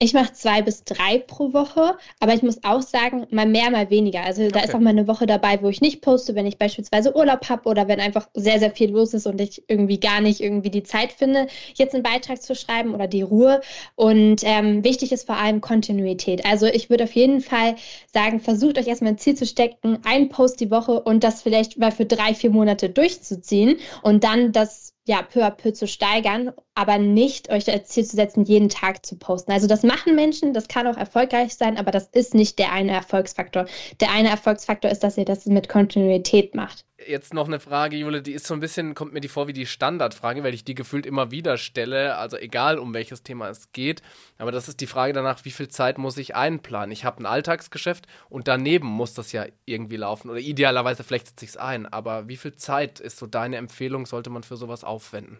Ich 0.00 0.14
mache 0.14 0.32
zwei 0.32 0.62
bis 0.62 0.84
drei 0.84 1.18
pro 1.18 1.52
Woche, 1.52 1.98
aber 2.20 2.32
ich 2.32 2.44
muss 2.44 2.62
auch 2.62 2.82
sagen, 2.82 3.26
mal 3.30 3.46
mehr, 3.46 3.68
mal 3.72 3.90
weniger. 3.90 4.22
Also 4.22 4.48
da 4.48 4.60
ist 4.60 4.72
auch 4.72 4.78
mal 4.78 4.90
eine 4.90 5.08
Woche 5.08 5.26
dabei, 5.26 5.60
wo 5.60 5.68
ich 5.68 5.80
nicht 5.80 6.02
poste, 6.02 6.36
wenn 6.36 6.46
ich 6.46 6.56
beispielsweise 6.56 7.16
Urlaub 7.16 7.48
habe 7.48 7.68
oder 7.68 7.88
wenn 7.88 7.98
einfach 7.98 8.28
sehr, 8.32 8.60
sehr 8.60 8.70
viel 8.70 8.92
los 8.92 9.12
ist 9.12 9.26
und 9.26 9.40
ich 9.40 9.64
irgendwie 9.66 9.98
gar 9.98 10.20
nicht 10.20 10.40
irgendwie 10.40 10.70
die 10.70 10.84
Zeit 10.84 11.10
finde, 11.10 11.48
jetzt 11.74 11.94
einen 11.94 12.04
Beitrag 12.04 12.40
zu 12.40 12.54
schreiben 12.54 12.94
oder 12.94 13.08
die 13.08 13.22
Ruhe. 13.22 13.60
Und 13.96 14.42
ähm, 14.44 14.84
wichtig 14.84 15.10
ist 15.10 15.26
vor 15.26 15.36
allem 15.36 15.60
Kontinuität. 15.60 16.46
Also 16.46 16.66
ich 16.66 16.90
würde 16.90 17.02
auf 17.02 17.16
jeden 17.16 17.40
Fall 17.40 17.74
sagen, 18.14 18.38
versucht 18.38 18.78
euch 18.78 18.86
erstmal 18.86 19.14
ein 19.14 19.18
Ziel 19.18 19.34
zu 19.34 19.46
stecken, 19.46 19.98
ein 20.04 20.28
Post 20.28 20.60
die 20.60 20.70
Woche 20.70 21.00
und 21.00 21.24
das 21.24 21.42
vielleicht 21.42 21.76
mal 21.76 21.90
für 21.90 22.06
drei, 22.06 22.34
vier 22.34 22.50
Monate 22.50 22.88
durchzuziehen 22.88 23.78
und 24.02 24.22
dann 24.22 24.52
das 24.52 24.94
ja, 25.08 25.22
peu 25.22 25.42
à 25.42 25.50
peu 25.50 25.72
zu 25.72 25.88
steigern, 25.88 26.52
aber 26.78 26.98
nicht 26.98 27.50
euch 27.50 27.68
als 27.68 27.88
Ziel 27.88 28.04
zu 28.04 28.14
setzen, 28.14 28.44
jeden 28.44 28.68
Tag 28.68 29.04
zu 29.04 29.16
posten. 29.16 29.50
Also 29.50 29.66
das 29.66 29.82
machen 29.82 30.14
Menschen, 30.14 30.54
das 30.54 30.68
kann 30.68 30.86
auch 30.86 30.96
erfolgreich 30.96 31.56
sein, 31.56 31.76
aber 31.76 31.90
das 31.90 32.06
ist 32.12 32.34
nicht 32.34 32.58
der 32.60 32.72
eine 32.72 32.92
Erfolgsfaktor. 32.92 33.66
Der 33.98 34.12
eine 34.12 34.28
Erfolgsfaktor 34.28 34.88
ist, 34.88 35.02
dass 35.02 35.18
ihr 35.18 35.24
das 35.24 35.46
mit 35.46 35.68
Kontinuität 35.68 36.54
macht 36.54 36.84
jetzt 37.06 37.32
noch 37.32 37.46
eine 37.46 37.60
Frage, 37.60 37.96
Jule, 37.96 38.22
die 38.22 38.32
ist 38.32 38.46
so 38.46 38.54
ein 38.54 38.60
bisschen, 38.60 38.94
kommt 38.94 39.12
mir 39.12 39.20
die 39.20 39.28
vor 39.28 39.46
wie 39.48 39.52
die 39.52 39.66
Standardfrage, 39.66 40.42
weil 40.42 40.54
ich 40.54 40.64
die 40.64 40.74
gefühlt 40.74 41.06
immer 41.06 41.30
wieder 41.30 41.56
stelle, 41.56 42.16
also 42.16 42.36
egal 42.36 42.78
um 42.78 42.92
welches 42.92 43.22
Thema 43.22 43.48
es 43.48 43.72
geht. 43.72 44.02
Aber 44.36 44.52
das 44.52 44.68
ist 44.68 44.80
die 44.80 44.86
Frage 44.86 45.12
danach, 45.12 45.44
wie 45.44 45.50
viel 45.50 45.68
Zeit 45.68 45.98
muss 45.98 46.16
ich 46.18 46.34
einplanen? 46.34 46.90
Ich 46.90 47.04
habe 47.04 47.22
ein 47.22 47.26
Alltagsgeschäft 47.26 48.06
und 48.28 48.48
daneben 48.48 48.88
muss 48.88 49.14
das 49.14 49.32
ja 49.32 49.46
irgendwie 49.64 49.96
laufen. 49.96 50.28
Oder 50.28 50.40
idealerweise 50.40 51.04
flechtet 51.04 51.38
sich 51.38 51.58
ein. 51.58 51.86
Aber 51.86 52.28
wie 52.28 52.36
viel 52.36 52.54
Zeit 52.56 53.00
ist 53.00 53.18
so 53.18 53.26
deine 53.26 53.56
Empfehlung, 53.56 54.06
sollte 54.06 54.30
man 54.30 54.42
für 54.42 54.56
sowas 54.56 54.84
aufwenden? 54.84 55.38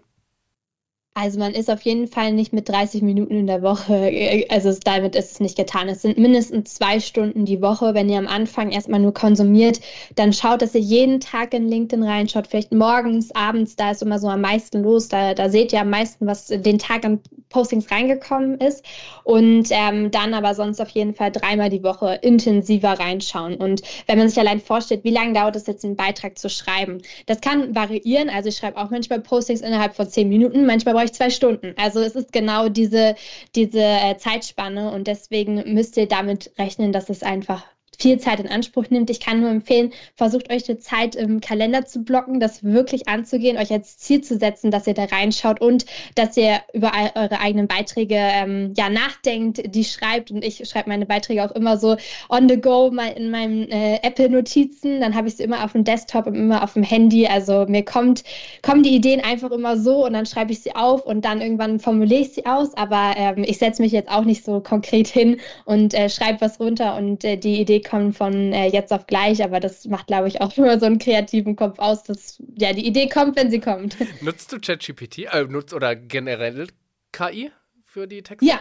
Also 1.20 1.40
man 1.40 1.52
ist 1.52 1.68
auf 1.68 1.82
jeden 1.82 2.06
Fall 2.06 2.32
nicht 2.32 2.52
mit 2.52 2.68
30 2.68 3.02
Minuten 3.02 3.34
in 3.34 3.48
der 3.48 3.60
Woche, 3.60 4.08
äh, 4.08 4.46
also 4.50 4.72
damit 4.84 5.16
ist 5.16 5.32
es 5.32 5.40
nicht 5.40 5.56
getan. 5.56 5.88
Es 5.88 6.02
sind 6.02 6.16
mindestens 6.16 6.74
zwei 6.74 7.00
Stunden 7.00 7.44
die 7.44 7.60
Woche. 7.60 7.92
Wenn 7.92 8.08
ihr 8.08 8.18
am 8.18 8.28
Anfang 8.28 8.70
erstmal 8.70 9.00
nur 9.00 9.12
konsumiert, 9.12 9.80
dann 10.14 10.32
schaut, 10.32 10.62
dass 10.62 10.76
ihr 10.76 10.80
jeden 10.80 11.18
Tag 11.18 11.54
in 11.54 11.68
LinkedIn 11.68 12.04
reinschaut, 12.04 12.46
vielleicht 12.46 12.72
morgens, 12.72 13.34
abends, 13.34 13.74
da 13.74 13.90
ist 13.90 14.02
immer 14.02 14.20
so 14.20 14.28
am 14.28 14.42
meisten 14.42 14.84
los. 14.84 15.08
Da, 15.08 15.34
da 15.34 15.48
seht 15.48 15.72
ihr 15.72 15.80
am 15.80 15.90
meisten, 15.90 16.24
was 16.24 16.46
den 16.46 16.78
Tag 16.78 17.04
an 17.04 17.18
Postings 17.48 17.90
reingekommen 17.90 18.60
ist. 18.60 18.84
Und 19.24 19.70
ähm, 19.70 20.12
dann 20.12 20.34
aber 20.34 20.54
sonst 20.54 20.80
auf 20.80 20.90
jeden 20.90 21.14
Fall 21.14 21.32
dreimal 21.32 21.68
die 21.68 21.82
Woche 21.82 22.20
intensiver 22.22 22.92
reinschauen. 22.92 23.56
Und 23.56 23.82
wenn 24.06 24.18
man 24.18 24.28
sich 24.28 24.38
allein 24.38 24.60
vorstellt, 24.60 25.02
wie 25.02 25.10
lange 25.10 25.32
dauert 25.32 25.56
es 25.56 25.66
jetzt, 25.66 25.84
einen 25.84 25.96
Beitrag 25.96 26.38
zu 26.38 26.48
schreiben, 26.48 26.98
das 27.26 27.40
kann 27.40 27.74
variieren. 27.74 28.30
Also 28.30 28.50
ich 28.50 28.56
schreibe 28.56 28.76
auch 28.76 28.90
manchmal 28.90 29.18
Postings 29.18 29.62
innerhalb 29.62 29.96
von 29.96 30.08
zehn 30.08 30.28
Minuten, 30.28 30.64
manchmal 30.64 30.94
brauche 30.94 31.07
zwei 31.12 31.30
Stunden. 31.30 31.74
Also 31.76 32.00
es 32.00 32.14
ist 32.14 32.32
genau 32.32 32.68
diese, 32.68 33.14
diese 33.54 33.80
äh, 33.80 34.16
Zeitspanne 34.16 34.90
und 34.92 35.06
deswegen 35.06 35.72
müsst 35.74 35.96
ihr 35.96 36.06
damit 36.06 36.52
rechnen, 36.58 36.92
dass 36.92 37.10
es 37.10 37.22
einfach 37.22 37.64
viel 38.00 38.18
Zeit 38.18 38.38
in 38.38 38.48
Anspruch 38.48 38.90
nimmt. 38.90 39.10
Ich 39.10 39.20
kann 39.20 39.40
nur 39.40 39.50
empfehlen, 39.50 39.92
versucht 40.14 40.52
euch 40.52 40.68
eine 40.68 40.78
Zeit 40.78 41.16
im 41.16 41.40
Kalender 41.40 41.84
zu 41.84 42.04
blocken, 42.04 42.38
das 42.38 42.62
wirklich 42.62 43.08
anzugehen, 43.08 43.58
euch 43.58 43.72
als 43.72 43.98
Ziel 43.98 44.20
zu 44.20 44.38
setzen, 44.38 44.70
dass 44.70 44.86
ihr 44.86 44.94
da 44.94 45.04
reinschaut 45.04 45.60
und 45.60 45.84
dass 46.14 46.36
ihr 46.36 46.60
über 46.72 46.92
eure 47.14 47.40
eigenen 47.40 47.66
Beiträge 47.66 48.14
ähm, 48.16 48.72
ja 48.76 48.88
nachdenkt, 48.88 49.74
die 49.74 49.84
schreibt. 49.84 50.30
Und 50.30 50.44
ich 50.44 50.68
schreibe 50.68 50.88
meine 50.88 51.06
Beiträge 51.06 51.44
auch 51.44 51.50
immer 51.50 51.76
so 51.76 51.96
on 52.28 52.48
the 52.48 52.60
go 52.60 52.90
mal 52.92 53.08
in 53.08 53.30
meinen 53.30 53.68
äh, 53.70 53.96
Apple-Notizen. 54.02 55.00
Dann 55.00 55.16
habe 55.16 55.26
ich 55.26 55.36
sie 55.36 55.42
immer 55.42 55.64
auf 55.64 55.72
dem 55.72 55.82
Desktop 55.82 56.26
und 56.26 56.36
immer 56.36 56.62
auf 56.62 56.74
dem 56.74 56.84
Handy. 56.84 57.26
Also 57.26 57.66
mir 57.68 57.84
kommt, 57.84 58.22
kommen 58.62 58.84
die 58.84 58.94
Ideen 58.94 59.22
einfach 59.24 59.50
immer 59.50 59.76
so 59.76 60.06
und 60.06 60.12
dann 60.12 60.26
schreibe 60.26 60.52
ich 60.52 60.60
sie 60.60 60.76
auf 60.76 61.04
und 61.04 61.24
dann 61.24 61.40
irgendwann 61.40 61.80
formuliere 61.80 62.20
ich 62.20 62.32
sie 62.32 62.46
aus. 62.46 62.74
Aber 62.74 63.14
ähm, 63.16 63.42
ich 63.44 63.58
setze 63.58 63.82
mich 63.82 63.90
jetzt 63.90 64.08
auch 64.08 64.24
nicht 64.24 64.44
so 64.44 64.60
konkret 64.60 65.08
hin 65.08 65.40
und 65.64 65.94
äh, 65.94 66.08
schreibe 66.08 66.42
was 66.42 66.60
runter 66.60 66.96
und 66.96 67.24
äh, 67.24 67.36
die 67.36 67.60
Idee 67.60 67.80
kommen 67.88 68.12
von 68.12 68.52
äh, 68.52 68.66
jetzt 68.66 68.92
auf 68.92 69.06
gleich, 69.06 69.42
aber 69.42 69.60
das 69.60 69.86
macht, 69.86 70.06
glaube 70.06 70.28
ich, 70.28 70.40
auch 70.40 70.56
immer 70.56 70.78
so 70.78 70.86
einen 70.86 70.98
kreativen 70.98 71.56
Kopf 71.56 71.78
aus, 71.78 72.02
dass 72.04 72.42
ja 72.56 72.72
die 72.72 72.86
Idee 72.86 73.08
kommt, 73.08 73.36
wenn 73.36 73.50
sie 73.50 73.60
kommt. 73.60 73.96
Nutzt 74.22 74.52
du 74.52 74.60
ChatGPT 74.60 75.26
äh, 75.32 75.44
nutzt 75.44 75.74
oder 75.74 75.96
generell 75.96 76.68
KI 77.12 77.50
für 77.84 78.06
die 78.06 78.22
Texte? 78.22 78.46
Ja, 78.46 78.60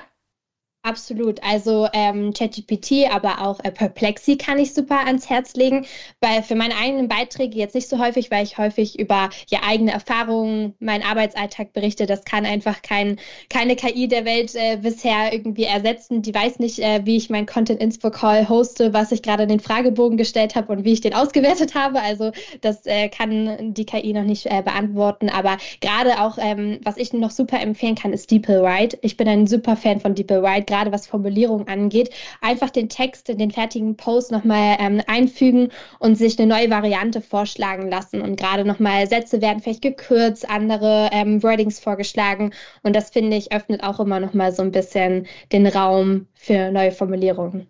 Absolut. 0.84 1.44
Also 1.44 1.88
ähm, 1.92 2.34
ChatGPT, 2.34 3.12
aber 3.12 3.46
auch 3.46 3.60
äh, 3.64 3.72
Perplexy 3.72 4.38
kann 4.38 4.58
ich 4.58 4.74
super 4.74 5.06
ans 5.06 5.30
Herz 5.30 5.54
legen. 5.56 5.86
Weil 6.22 6.44
für 6.44 6.56
meine 6.56 6.78
eigenen 6.78 7.10
Beiträge 7.10 7.58
jetzt 7.58 7.76
nicht 7.76 7.90
so 7.90 8.00
häufig, 8.00 8.32
weil 8.32 8.46
ich 8.46 8.58
häufig 8.58 8.98
über 8.98 9.30
ja, 9.50 9.60
eigene 9.68 9.92
Erfahrungen, 9.92 10.76
meinen 10.80 11.04
Arbeitsalltag 11.04 11.74
berichte. 11.74 12.06
Das 12.06 12.24
kann 12.24 12.46
einfach 12.46 12.82
kein, 12.84 13.20
keine 13.50 13.76
KI 13.76 14.08
der 14.08 14.24
Welt 14.24 14.56
äh, 14.56 14.78
bisher 14.78 15.34
irgendwie 15.34 15.66
ersetzen. 15.66 16.22
Die 16.22 16.34
weiß 16.34 16.60
nicht, 16.60 16.80
äh, 16.80 17.02
wie 17.04 17.18
ich 17.18 17.30
mein 17.30 17.48
Content 17.48 17.82
Info 17.82 18.10
Call 18.10 18.48
hoste, 18.48 18.94
was 18.94 19.12
ich 19.12 19.22
gerade 19.22 19.44
in 19.44 19.50
den 19.50 19.60
Fragebogen 19.60 20.18
gestellt 20.18 20.56
habe 20.56 20.72
und 20.72 20.86
wie 20.86 20.94
ich 20.94 21.02
den 21.02 21.14
ausgewertet 21.14 21.76
habe. 21.76 22.02
Also 22.02 22.32
das 22.62 22.86
äh, 22.86 23.10
kann 23.10 23.74
die 23.74 23.86
KI 23.86 24.14
noch 24.14 24.24
nicht 24.24 24.46
äh, 24.46 24.62
beantworten. 24.62 25.30
Aber 25.30 25.58
gerade 25.82 26.22
auch, 26.22 26.38
ähm, 26.40 26.80
was 26.84 26.96
ich 26.96 27.12
noch 27.12 27.32
super 27.32 27.60
empfehlen 27.60 27.96
kann, 27.96 28.14
ist 28.14 28.32
DeepL 28.32 28.66
Ich 29.02 29.18
bin 29.18 29.28
ein 29.28 29.48
super 29.48 29.76
Fan 29.76 30.00
von 30.00 30.16
DeepL 30.16 30.44
gerade 30.68 30.92
was 30.92 31.08
Formulierung 31.08 31.68
angeht, 31.68 32.12
einfach 32.42 32.70
den 32.70 32.90
Text 32.90 33.30
in 33.30 33.38
den 33.38 33.52
fertigen 33.52 33.96
Post 33.98 34.32
nochmal 34.32 34.78
ähm, 34.80 35.02
einfügen 35.08 35.70
und 36.00 36.16
sich 36.16 36.38
eine 36.38 36.48
neue 36.48 36.70
Variante 36.70 37.22
vorschlagen 37.22 37.90
lassen. 37.90 38.22
Und 38.22 38.38
gerade 38.38 38.66
nochmal 38.66 39.08
Sätze 39.08 39.42
werden 39.42 39.62
vielleicht 39.62 39.82
gekürzt, 39.82 40.50
andere 40.50 41.10
ähm, 41.12 41.42
Wordings 41.44 41.80
vorgeschlagen. 41.80 42.52
Und 42.84 42.96
das 42.96 43.10
finde 43.10 43.38
ich 43.38 43.52
öffnet 43.52 43.84
auch 43.84 44.00
immer 44.00 44.20
nochmal 44.20 44.52
so 44.52 44.62
ein 44.62 44.72
bisschen 44.72 45.28
den 45.52 45.68
Raum 45.68 46.28
für 46.36 46.72
neue 46.72 46.92
Formulierungen. 46.92 47.68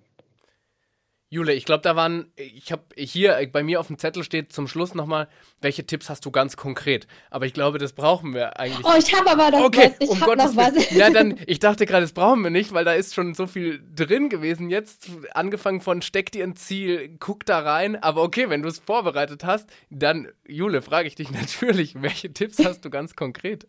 Jule, 1.30 1.54
ich 1.54 1.66
glaube, 1.66 1.82
da 1.82 1.98
waren, 1.98 2.32
ich 2.38 2.72
habe 2.72 2.84
hier 2.96 3.50
bei 3.52 3.62
mir 3.62 3.82
auf 3.82 3.88
dem 3.88 3.98
Zettel 3.98 4.24
steht 4.24 4.54
zum 4.54 4.70
Schluss 4.70 4.96
nochmal, 4.96 5.28
welche 5.60 5.86
Tipps 5.86 6.10
hast 6.10 6.26
du 6.26 6.32
ganz 6.32 6.56
konkret? 6.56 7.06
Aber 7.30 7.46
ich 7.46 7.54
glaube, 7.54 7.80
das 7.80 7.92
brauchen 7.92 8.34
wir 8.34 8.58
eigentlich. 8.60 8.86
Oh, 8.86 8.94
ich 8.98 9.14
habe 9.14 9.32
aber 9.32 9.52
noch 9.52 9.66
okay, 9.66 9.94
was. 10.00 10.08
Ich 10.08 10.10
um 10.10 10.20
Gottes 10.22 10.54
noch 10.54 10.56
was. 10.56 10.92
Ja, 10.92 11.10
dann, 11.10 11.38
ich 11.46 11.60
dachte 11.60 11.86
gerade, 11.86 12.04
das 12.04 12.14
brauchen 12.14 12.44
wir 12.44 12.50
nicht, 12.50 12.72
weil 12.72 12.86
da 12.86 12.94
ist 12.94 13.14
schon 13.14 13.34
so 13.34 13.46
viel 13.46 13.84
drin 13.94 14.30
gewesen 14.30 14.70
jetzt. 14.70 15.10
Angefangen 15.34 15.82
von 15.82 16.02
steck 16.02 16.32
dir 16.32 16.46
ein 16.46 16.56
Ziel, 16.56 17.18
guck 17.20 17.46
da 17.46 17.60
rein. 17.60 18.02
Aber 18.02 18.24
okay, 18.24 18.50
wenn 18.50 18.62
du 18.62 18.70
es 18.70 18.80
vorbereitet 18.80 19.44
hast, 19.44 19.70
dann, 19.90 20.30
Jule, 20.48 20.82
frage 20.82 21.10
ich 21.10 21.16
dich 21.16 21.30
natürlich, 21.32 22.02
welche 22.02 22.32
Tipps 22.32 22.64
hast 22.64 22.86
du 22.86 22.90
ganz 22.90 23.18
konkret? 23.18 23.68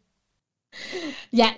Ja, 1.32 1.50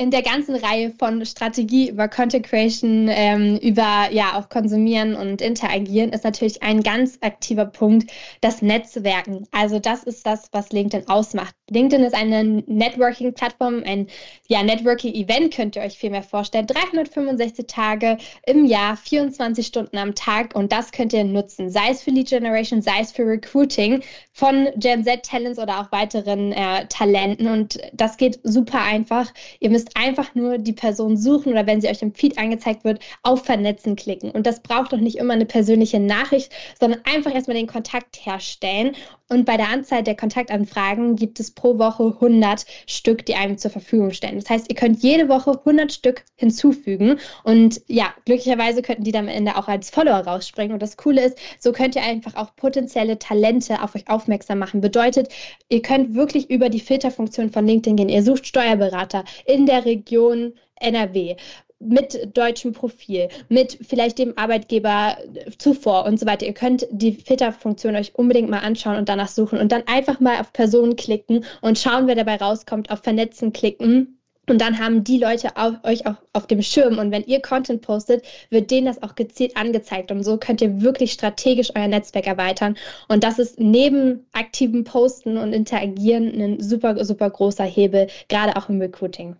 in 0.00 0.10
der 0.10 0.22
ganzen 0.22 0.54
Reihe 0.54 0.94
von 0.98 1.26
Strategie 1.26 1.90
über 1.90 2.08
Content 2.08 2.46
Creation, 2.46 3.08
ähm, 3.10 3.58
über 3.58 4.08
ja 4.10 4.38
auch 4.38 4.48
Konsumieren 4.48 5.14
und 5.14 5.42
Interagieren 5.42 6.14
ist 6.14 6.24
natürlich 6.24 6.62
ein 6.62 6.82
ganz 6.82 7.18
aktiver 7.20 7.66
Punkt 7.66 8.10
das 8.40 8.62
Netzwerken. 8.62 9.46
Also 9.50 9.78
das 9.78 10.04
ist 10.04 10.24
das, 10.24 10.48
was 10.52 10.72
LinkedIn 10.72 11.06
ausmacht. 11.10 11.54
LinkedIn 11.68 12.02
ist 12.02 12.14
eine 12.14 12.42
Networking-Plattform, 12.44 13.82
ein 13.84 14.06
ja, 14.48 14.62
Networking-Event 14.62 15.54
könnt 15.54 15.76
ihr 15.76 15.82
euch 15.82 15.98
viel 15.98 16.08
mehr 16.08 16.22
vorstellen. 16.22 16.66
365 16.66 17.66
Tage 17.66 18.16
im 18.46 18.64
Jahr, 18.64 18.96
24 18.96 19.66
Stunden 19.66 19.98
am 19.98 20.14
Tag 20.14 20.54
und 20.54 20.72
das 20.72 20.92
könnt 20.92 21.12
ihr 21.12 21.24
nutzen, 21.24 21.68
sei 21.68 21.90
es 21.90 22.02
für 22.02 22.10
Lead 22.10 22.30
Generation, 22.30 22.80
sei 22.80 23.00
es 23.00 23.12
für 23.12 23.26
Recruiting 23.26 24.02
von 24.32 24.68
Gen 24.76 25.04
Z 25.04 25.24
Talents 25.24 25.58
oder 25.58 25.80
auch 25.80 25.92
weiteren 25.92 26.52
äh, 26.52 26.86
Talenten 26.88 27.48
und 27.48 27.78
das 27.92 28.16
geht 28.16 28.40
super 28.44 28.80
einfach. 28.80 29.30
Ihr 29.60 29.68
müsst 29.68 29.89
einfach 29.96 30.34
nur 30.34 30.58
die 30.58 30.72
Person 30.72 31.16
suchen 31.16 31.52
oder 31.52 31.66
wenn 31.66 31.80
sie 31.80 31.88
euch 31.88 32.02
im 32.02 32.14
Feed 32.14 32.38
angezeigt 32.38 32.84
wird, 32.84 33.00
auf 33.22 33.44
Vernetzen 33.44 33.96
klicken. 33.96 34.30
Und 34.30 34.46
das 34.46 34.60
braucht 34.60 34.92
doch 34.92 34.98
nicht 34.98 35.18
immer 35.18 35.34
eine 35.34 35.46
persönliche 35.46 36.00
Nachricht, 36.00 36.52
sondern 36.78 37.00
einfach 37.04 37.34
erstmal 37.34 37.56
den 37.56 37.66
Kontakt 37.66 38.24
herstellen. 38.24 38.92
Und 39.30 39.44
bei 39.44 39.56
der 39.56 39.68
Anzahl 39.68 40.02
der 40.02 40.16
Kontaktanfragen 40.16 41.14
gibt 41.14 41.38
es 41.38 41.52
pro 41.52 41.78
Woche 41.78 42.02
100 42.02 42.66
Stück, 42.88 43.24
die 43.26 43.36
einem 43.36 43.58
zur 43.58 43.70
Verfügung 43.70 44.10
stellen. 44.10 44.34
Das 44.40 44.50
heißt, 44.50 44.68
ihr 44.68 44.74
könnt 44.74 45.04
jede 45.04 45.28
Woche 45.28 45.52
100 45.52 45.92
Stück 45.92 46.24
hinzufügen. 46.34 47.20
Und 47.44 47.80
ja, 47.86 48.12
glücklicherweise 48.24 48.82
könnten 48.82 49.04
die 49.04 49.12
dann 49.12 49.28
am 49.28 49.34
Ende 49.34 49.56
auch 49.56 49.68
als 49.68 49.88
Follower 49.88 50.18
rausspringen. 50.18 50.72
Und 50.72 50.82
das 50.82 50.96
Coole 50.96 51.24
ist, 51.24 51.38
so 51.60 51.70
könnt 51.70 51.94
ihr 51.94 52.02
einfach 52.02 52.34
auch 52.34 52.56
potenzielle 52.56 53.20
Talente 53.20 53.80
auf 53.82 53.94
euch 53.94 54.08
aufmerksam 54.08 54.58
machen. 54.58 54.80
Bedeutet, 54.80 55.28
ihr 55.68 55.80
könnt 55.80 56.14
wirklich 56.14 56.50
über 56.50 56.68
die 56.68 56.80
Filterfunktion 56.80 57.52
von 57.52 57.64
LinkedIn 57.64 57.96
gehen. 57.96 58.08
Ihr 58.08 58.24
sucht 58.24 58.48
Steuerberater 58.48 59.24
in 59.46 59.64
der 59.64 59.79
Region 59.84 60.54
NRW 60.76 61.36
mit 61.80 62.36
deutschem 62.36 62.72
Profil, 62.72 63.28
mit 63.48 63.78
vielleicht 63.80 64.18
dem 64.18 64.36
Arbeitgeber 64.36 65.16
zuvor 65.58 66.04
und 66.04 66.20
so 66.20 66.26
weiter. 66.26 66.46
Ihr 66.46 66.52
könnt 66.52 66.86
die 66.90 67.12
Filterfunktion 67.12 67.96
euch 67.96 68.14
unbedingt 68.14 68.50
mal 68.50 68.58
anschauen 68.58 68.96
und 68.96 69.08
danach 69.08 69.28
suchen 69.28 69.58
und 69.58 69.72
dann 69.72 69.86
einfach 69.86 70.20
mal 70.20 70.40
auf 70.40 70.52
Personen 70.52 70.96
klicken 70.96 71.44
und 71.62 71.78
schauen, 71.78 72.06
wer 72.06 72.14
dabei 72.14 72.36
rauskommt, 72.36 72.90
auf 72.90 73.00
Vernetzen 73.02 73.52
klicken. 73.52 74.18
Und 74.46 74.60
dann 74.60 74.78
haben 74.78 75.04
die 75.04 75.18
Leute 75.18 75.56
auf, 75.56 75.74
euch 75.84 76.06
auch 76.06 76.16
auf 76.32 76.46
dem 76.48 76.60
Schirm. 76.60 76.98
Und 76.98 77.12
wenn 77.12 77.24
ihr 77.24 77.40
Content 77.40 77.82
postet, 77.82 78.24
wird 78.50 78.70
denen 78.70 78.86
das 78.86 79.02
auch 79.02 79.14
gezielt 79.14 79.56
angezeigt. 79.56 80.10
Und 80.10 80.24
so 80.24 80.38
könnt 80.38 80.60
ihr 80.60 80.82
wirklich 80.82 81.12
strategisch 81.12 81.70
euer 81.76 81.86
Netzwerk 81.86 82.26
erweitern. 82.26 82.76
Und 83.06 83.22
das 83.22 83.38
ist 83.38 83.60
neben 83.60 84.26
aktivem 84.32 84.82
Posten 84.82 85.36
und 85.38 85.52
Interagieren 85.52 86.28
ein 86.40 86.60
super, 86.60 87.04
super 87.04 87.30
großer 87.30 87.64
Hebel, 87.64 88.08
gerade 88.28 88.56
auch 88.56 88.68
im 88.68 88.80
Recruiting 88.80 89.36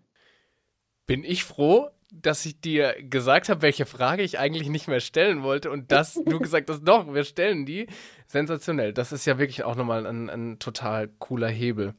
bin 1.11 1.25
ich 1.25 1.43
froh, 1.43 1.91
dass 2.13 2.47
ich 2.47 2.61
dir 2.61 2.95
gesagt 3.03 3.49
habe, 3.49 3.63
welche 3.63 3.85
Frage 3.85 4.23
ich 4.23 4.39
eigentlich 4.39 4.69
nicht 4.69 4.87
mehr 4.87 5.01
stellen 5.01 5.43
wollte 5.43 5.73
und 5.73 5.91
dass 5.91 6.15
du 6.25 6.39
gesagt 6.39 6.71
hast, 6.71 6.85
doch, 6.85 7.13
wir 7.13 7.25
stellen 7.25 7.67
die. 7.67 7.89
Sensationell. 8.29 8.93
Das 8.93 9.11
ist 9.11 9.27
ja 9.27 9.37
wirklich 9.37 9.65
auch 9.65 9.75
nochmal 9.75 10.07
ein, 10.07 10.31
ein 10.31 10.61
total 10.61 11.09
cooler 11.19 11.49
Hebel. 11.49 11.95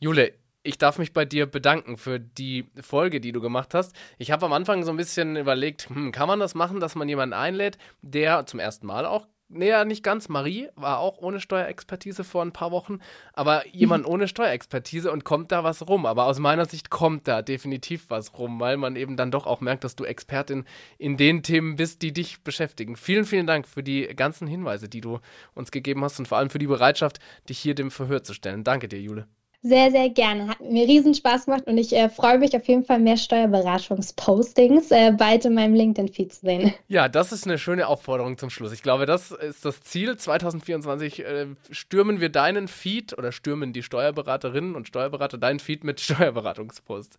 Jule, 0.00 0.32
ich 0.64 0.78
darf 0.78 0.98
mich 0.98 1.12
bei 1.12 1.24
dir 1.24 1.46
bedanken 1.46 1.96
für 1.96 2.18
die 2.18 2.66
Folge, 2.80 3.20
die 3.20 3.30
du 3.30 3.40
gemacht 3.40 3.72
hast. 3.72 3.94
Ich 4.18 4.32
habe 4.32 4.46
am 4.46 4.52
Anfang 4.52 4.82
so 4.82 4.90
ein 4.90 4.96
bisschen 4.96 5.36
überlegt, 5.36 5.88
hm, 5.88 6.10
kann 6.10 6.26
man 6.26 6.40
das 6.40 6.56
machen, 6.56 6.80
dass 6.80 6.96
man 6.96 7.08
jemanden 7.08 7.34
einlädt, 7.34 7.78
der 8.02 8.46
zum 8.46 8.58
ersten 8.58 8.88
Mal 8.88 9.06
auch 9.06 9.28
Nee, 9.54 9.84
nicht 9.84 10.02
ganz. 10.02 10.28
Marie 10.28 10.68
war 10.74 10.98
auch 10.98 11.18
ohne 11.18 11.40
Steuerexpertise 11.40 12.24
vor 12.24 12.42
ein 12.42 12.52
paar 12.52 12.72
Wochen, 12.72 12.98
aber 13.32 13.66
jemand 13.68 14.04
ohne 14.06 14.26
Steuerexpertise 14.26 15.12
und 15.12 15.24
kommt 15.24 15.52
da 15.52 15.62
was 15.62 15.86
rum. 15.86 16.06
Aber 16.06 16.26
aus 16.26 16.40
meiner 16.40 16.66
Sicht 16.66 16.90
kommt 16.90 17.28
da 17.28 17.40
definitiv 17.40 18.06
was 18.08 18.36
rum, 18.36 18.58
weil 18.58 18.76
man 18.76 18.96
eben 18.96 19.16
dann 19.16 19.30
doch 19.30 19.46
auch 19.46 19.60
merkt, 19.60 19.84
dass 19.84 19.94
du 19.94 20.04
Expertin 20.04 20.64
in 20.98 21.16
den 21.16 21.42
Themen 21.42 21.76
bist, 21.76 22.02
die 22.02 22.12
dich 22.12 22.42
beschäftigen. 22.42 22.96
Vielen, 22.96 23.24
vielen 23.24 23.46
Dank 23.46 23.68
für 23.68 23.84
die 23.84 24.06
ganzen 24.08 24.48
Hinweise, 24.48 24.88
die 24.88 25.00
du 25.00 25.20
uns 25.54 25.70
gegeben 25.70 26.02
hast 26.02 26.18
und 26.18 26.26
vor 26.26 26.38
allem 26.38 26.50
für 26.50 26.58
die 26.58 26.66
Bereitschaft, 26.66 27.20
dich 27.48 27.58
hier 27.58 27.76
dem 27.76 27.90
Verhör 27.92 28.24
zu 28.24 28.34
stellen. 28.34 28.64
Danke 28.64 28.88
dir, 28.88 29.00
Jule. 29.00 29.28
Sehr, 29.66 29.90
sehr 29.90 30.10
gerne. 30.10 30.48
Hat 30.48 30.60
mir 30.60 30.86
riesen 30.86 31.14
Spaß 31.14 31.46
gemacht 31.46 31.66
und 31.66 31.78
ich 31.78 31.96
äh, 31.96 32.10
freue 32.10 32.36
mich 32.36 32.54
auf 32.54 32.68
jeden 32.68 32.84
Fall 32.84 32.98
mehr 32.98 33.16
Steuerberatungspostings 33.16 34.90
äh, 34.90 35.12
bald 35.12 35.46
in 35.46 35.54
meinem 35.54 35.72
LinkedIn-Feed 35.72 36.34
zu 36.34 36.40
sehen. 36.40 36.74
Ja, 36.86 37.08
das 37.08 37.32
ist 37.32 37.46
eine 37.46 37.56
schöne 37.56 37.88
Aufforderung 37.88 38.36
zum 38.36 38.50
Schluss. 38.50 38.72
Ich 38.72 38.82
glaube, 38.82 39.06
das 39.06 39.30
ist 39.30 39.64
das 39.64 39.80
Ziel. 39.80 40.18
2024 40.18 41.24
äh, 41.24 41.46
stürmen 41.70 42.20
wir 42.20 42.28
deinen 42.28 42.68
Feed 42.68 43.16
oder 43.16 43.32
stürmen 43.32 43.72
die 43.72 43.82
Steuerberaterinnen 43.82 44.76
und 44.76 44.86
Steuerberater 44.86 45.38
deinen 45.38 45.60
Feed 45.60 45.82
mit 45.82 45.98
Steuerberatungsposts. 46.02 47.16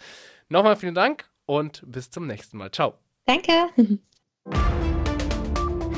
Nochmal 0.48 0.76
vielen 0.76 0.94
Dank 0.94 1.26
und 1.48 1.82
bis 1.88 2.12
zum 2.12 2.28
nächsten 2.28 2.58
Mal. 2.58 2.70
Ciao. 2.70 2.94
Danke. 3.26 3.52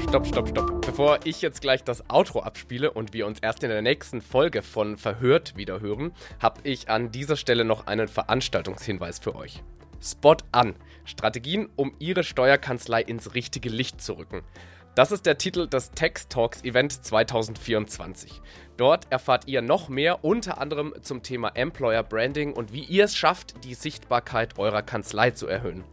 Stopp, 0.07 0.25
stopp, 0.25 0.47
stopp. 0.47 0.76
Bevor 0.87 1.19
ich 1.25 1.41
jetzt 1.41 1.59
gleich 1.59 1.83
das 1.83 2.09
Outro 2.09 2.39
abspiele 2.39 2.91
und 2.91 3.11
wir 3.11 3.27
uns 3.27 3.39
erst 3.39 3.61
in 3.61 3.69
der 3.69 3.81
nächsten 3.81 4.21
Folge 4.21 4.61
von 4.63 4.95
Verhört 4.95 5.57
wieder 5.57 5.81
hören, 5.81 6.13
habe 6.41 6.61
ich 6.63 6.89
an 6.89 7.11
dieser 7.11 7.35
Stelle 7.35 7.65
noch 7.65 7.87
einen 7.87 8.07
Veranstaltungshinweis 8.07 9.19
für 9.19 9.35
euch. 9.35 9.61
Spot 10.01 10.37
an. 10.53 10.75
Strategien, 11.03 11.67
um 11.75 11.93
Ihre 11.99 12.23
Steuerkanzlei 12.23 13.01
ins 13.01 13.35
richtige 13.35 13.67
Licht 13.67 14.01
zu 14.01 14.13
rücken. 14.13 14.43
Das 14.95 15.11
ist 15.11 15.25
der 15.25 15.37
Titel 15.37 15.67
des 15.67 15.91
Text 15.91 16.29
Talks 16.29 16.63
Event 16.63 17.05
2024. 17.05 18.41
Dort 18.77 19.11
erfahrt 19.11 19.45
ihr 19.45 19.61
noch 19.61 19.89
mehr, 19.89 20.23
unter 20.23 20.59
anderem 20.59 20.93
zum 21.01 21.21
Thema 21.21 21.49
Employer 21.49 22.01
Branding 22.01 22.53
und 22.53 22.71
wie 22.71 22.83
ihr 22.83 23.03
es 23.03 23.15
schafft, 23.15 23.65
die 23.65 23.73
Sichtbarkeit 23.73 24.57
eurer 24.57 24.83
Kanzlei 24.83 25.31
zu 25.31 25.47
erhöhen. 25.47 25.83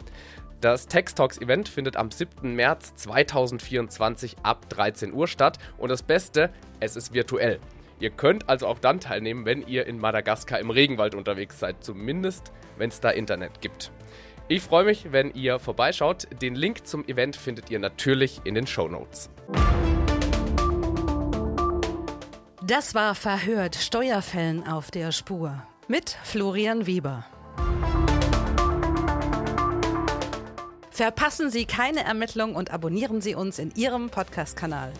Das 0.65 0.87
Text 0.87 1.19
Talks 1.19 1.37
Event 1.37 1.69
findet 1.69 1.99
am 1.99 2.11
7. 2.11 2.55
März 2.55 2.95
2024 2.95 4.37
ab 4.45 4.67
13 4.71 5.13
Uhr 5.13 5.29
statt 5.29 5.59
und 5.77 5.91
das 5.91 6.03
Beste, 6.03 6.49
es 6.81 6.97
ist 6.97 7.13
virtuell. 7.13 7.61
Ihr 8.01 8.09
könnt 8.09 8.49
also 8.49 8.67
auch 8.67 8.79
dann 8.79 8.99
teilnehmen, 8.99 9.45
wenn 9.45 9.61
ihr 9.69 9.85
in 9.85 9.99
Madagaskar 9.99 10.59
im 10.61 10.71
Regenwald 10.71 11.15
unterwegs 11.15 11.61
seid, 11.61 11.85
zumindest 11.85 12.51
wenn 12.79 12.89
es 12.89 12.99
da 12.99 13.11
Internet 13.11 13.61
gibt. 13.61 13.93
Ich 14.49 14.63
freue 14.63 14.87
mich, 14.87 15.13
wenn 15.13 15.35
ihr 15.35 15.59
vorbeischaut. 15.59 16.29
Den 16.41 16.55
Link 16.55 16.87
zum 16.87 17.05
Event 17.09 17.37
findet 17.37 17.69
ihr 17.69 17.79
natürlich 17.79 18.41
in 18.45 18.55
den 18.55 18.67
Show 18.67 18.89
Notes. 18.89 19.29
Das 22.63 22.95
war 22.95 23.15
Verhört 23.15 23.77
Steuerfällen 23.77 24.67
auf 24.67 24.91
der 24.91 25.13
Spur 25.13 25.63
mit 25.89 26.17
Florian 26.23 26.87
Weber. 26.87 27.27
Verpassen 30.95 31.51
Sie 31.51 31.65
keine 31.65 32.05
Ermittlung 32.05 32.55
und 32.55 32.71
abonnieren 32.71 33.21
Sie 33.21 33.35
uns 33.35 33.59
in 33.59 33.73
Ihrem 33.75 34.11
Podcast-Kanal. 34.11 34.93